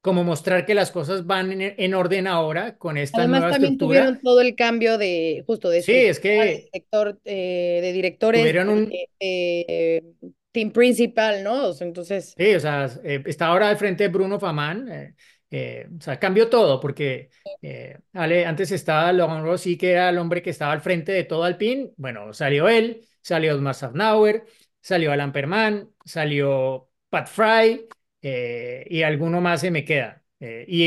[0.00, 3.78] como mostrar que las cosas van en, en orden ahora con esta Además, nueva también
[3.78, 3.78] estructura.
[3.78, 7.92] tuvieron todo el cambio de, justo de Sí, es estructura, de que director, eh, de
[7.92, 10.14] directores, tuvieron un, de, de
[10.56, 11.70] team principal, ¿no?
[11.80, 14.88] Entonces, Sí, o sea, eh, está ahora al frente Bruno Famán.
[14.90, 15.14] eh,
[15.50, 17.30] eh, o sea, cambió todo porque
[17.62, 21.24] eh, Ale, antes estaba Logan Rossi, que era el hombre que estaba al frente de
[21.24, 21.92] todo Alpine.
[21.96, 24.44] Bueno, salió él, salió Osmar Safnauer,
[24.82, 27.86] salió Alan Perman, salió Pat Fry
[28.20, 30.22] eh, y alguno más se me queda.
[30.38, 30.84] Eh, y,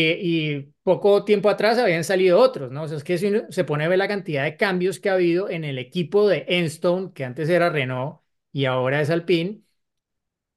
[0.57, 2.84] y poco tiempo atrás habían salido otros, ¿no?
[2.84, 5.09] O sea, es que si uno se pone a ver la cantidad de cambios que
[5.09, 8.20] ha habido en el equipo de Enstone, que antes era Renault
[8.51, 9.61] y ahora es Alpine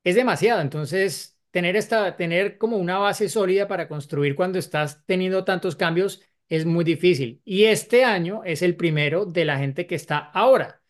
[0.05, 0.61] es demasiado.
[0.61, 6.23] Entonces, tener esta, tener como una base sólida para construir cuando estás teniendo tantos cambios
[6.49, 7.41] es muy difícil.
[7.45, 10.83] Y este año es el primero de la gente que está ahora.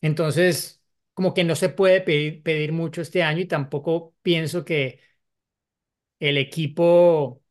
[0.00, 0.82] Entonces,
[1.14, 5.00] como que no se puede pedir, pedir mucho este año y tampoco pienso que
[6.18, 7.42] el equipo,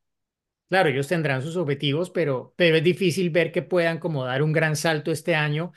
[0.68, 4.52] claro, ellos tendrán sus objetivos, pero, pero es difícil ver que puedan como dar un
[4.52, 5.72] gran salto este año.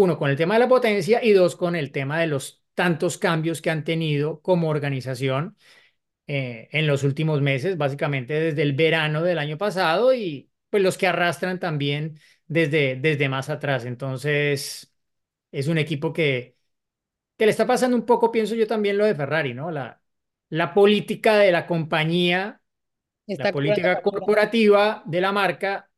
[0.00, 3.18] Uno, con el tema de la potencia y dos, con el tema de los tantos
[3.18, 5.56] cambios que han tenido como organización
[6.28, 10.96] eh, en los últimos meses, básicamente desde el verano del año pasado y pues los
[10.96, 13.86] que arrastran también desde, desde más atrás.
[13.86, 14.94] Entonces,
[15.50, 16.56] es un equipo que,
[17.36, 19.72] que le está pasando un poco, pienso yo también lo de Ferrari, ¿no?
[19.72, 20.00] La,
[20.50, 22.62] la política de la compañía,
[23.36, 25.90] la política corporativa de la marca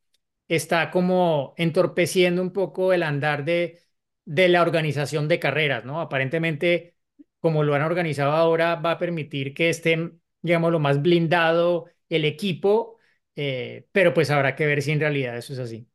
[0.49, 3.81] está como entorpeciendo un poco el andar de,
[4.25, 6.01] de la organización de carreras, ¿no?
[6.01, 6.97] Aparentemente,
[7.41, 10.13] como lo han organizado ahora, va a permitir que esté,
[10.43, 12.99] digamos, lo más blindado el equipo,
[13.37, 15.89] eh, pero pues habrá que ver si en realidad eso es así.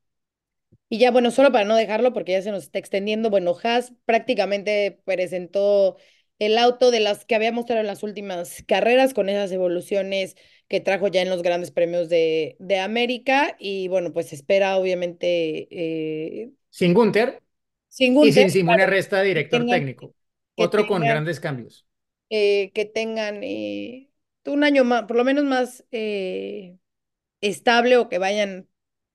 [0.89, 3.93] Y ya, bueno, solo para no dejarlo, porque ya se nos está extendiendo, bueno, Haas
[4.05, 5.97] prácticamente presentó
[6.39, 10.35] el auto de las que había mostrado en las últimas carreras con esas evoluciones
[10.67, 15.67] que trajo ya en los grandes premios de, de América y bueno, pues espera obviamente...
[15.71, 17.41] Eh, sin Gunther.
[17.95, 18.21] Sin.
[18.21, 20.13] Y sin Simone Resta, director técnico.
[20.57, 21.87] Otro con grandes cambios.
[22.29, 24.09] Eh, que tengan eh,
[24.45, 25.85] un año más, por lo menos más
[27.39, 28.67] estable o que vayan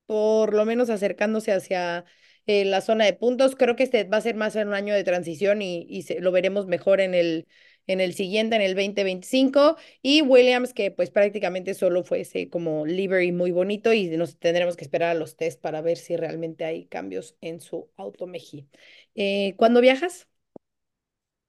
[0.07, 2.05] por lo menos acercándose hacia
[2.47, 3.55] eh, la zona de puntos.
[3.55, 6.19] Creo que este va a ser más en un año de transición y, y se,
[6.19, 7.47] lo veremos mejor en el,
[7.87, 9.77] en el siguiente, en el 2025.
[10.01, 14.75] Y Williams, que pues prácticamente solo fue ese como livery muy bonito y nos tendremos
[14.75, 18.67] que esperar a los test para ver si realmente hay cambios en su auto Meji.
[19.15, 20.27] Eh, ¿Cuándo viajas?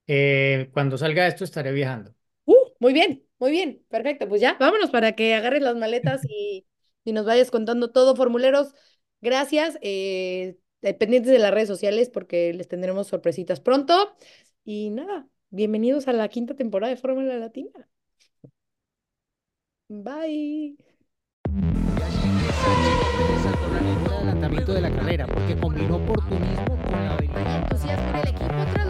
[0.06, 2.14] Eh, cuando salga esto estaré viajando.
[2.44, 4.28] Uh, muy bien, muy bien, perfecto.
[4.28, 6.66] Pues ya, vámonos para que agarres las maletas y
[7.04, 8.74] y nos vayas contando todo, formuleros.
[9.20, 9.78] Gracias.
[9.82, 10.58] Eh,
[10.98, 14.14] pendientes de las redes sociales porque les tendremos sorpresitas pronto.
[14.64, 17.88] Y nada, bienvenidos a la quinta temporada de Fórmula Latina.
[19.88, 20.76] Bye.
[27.74, 28.81] la.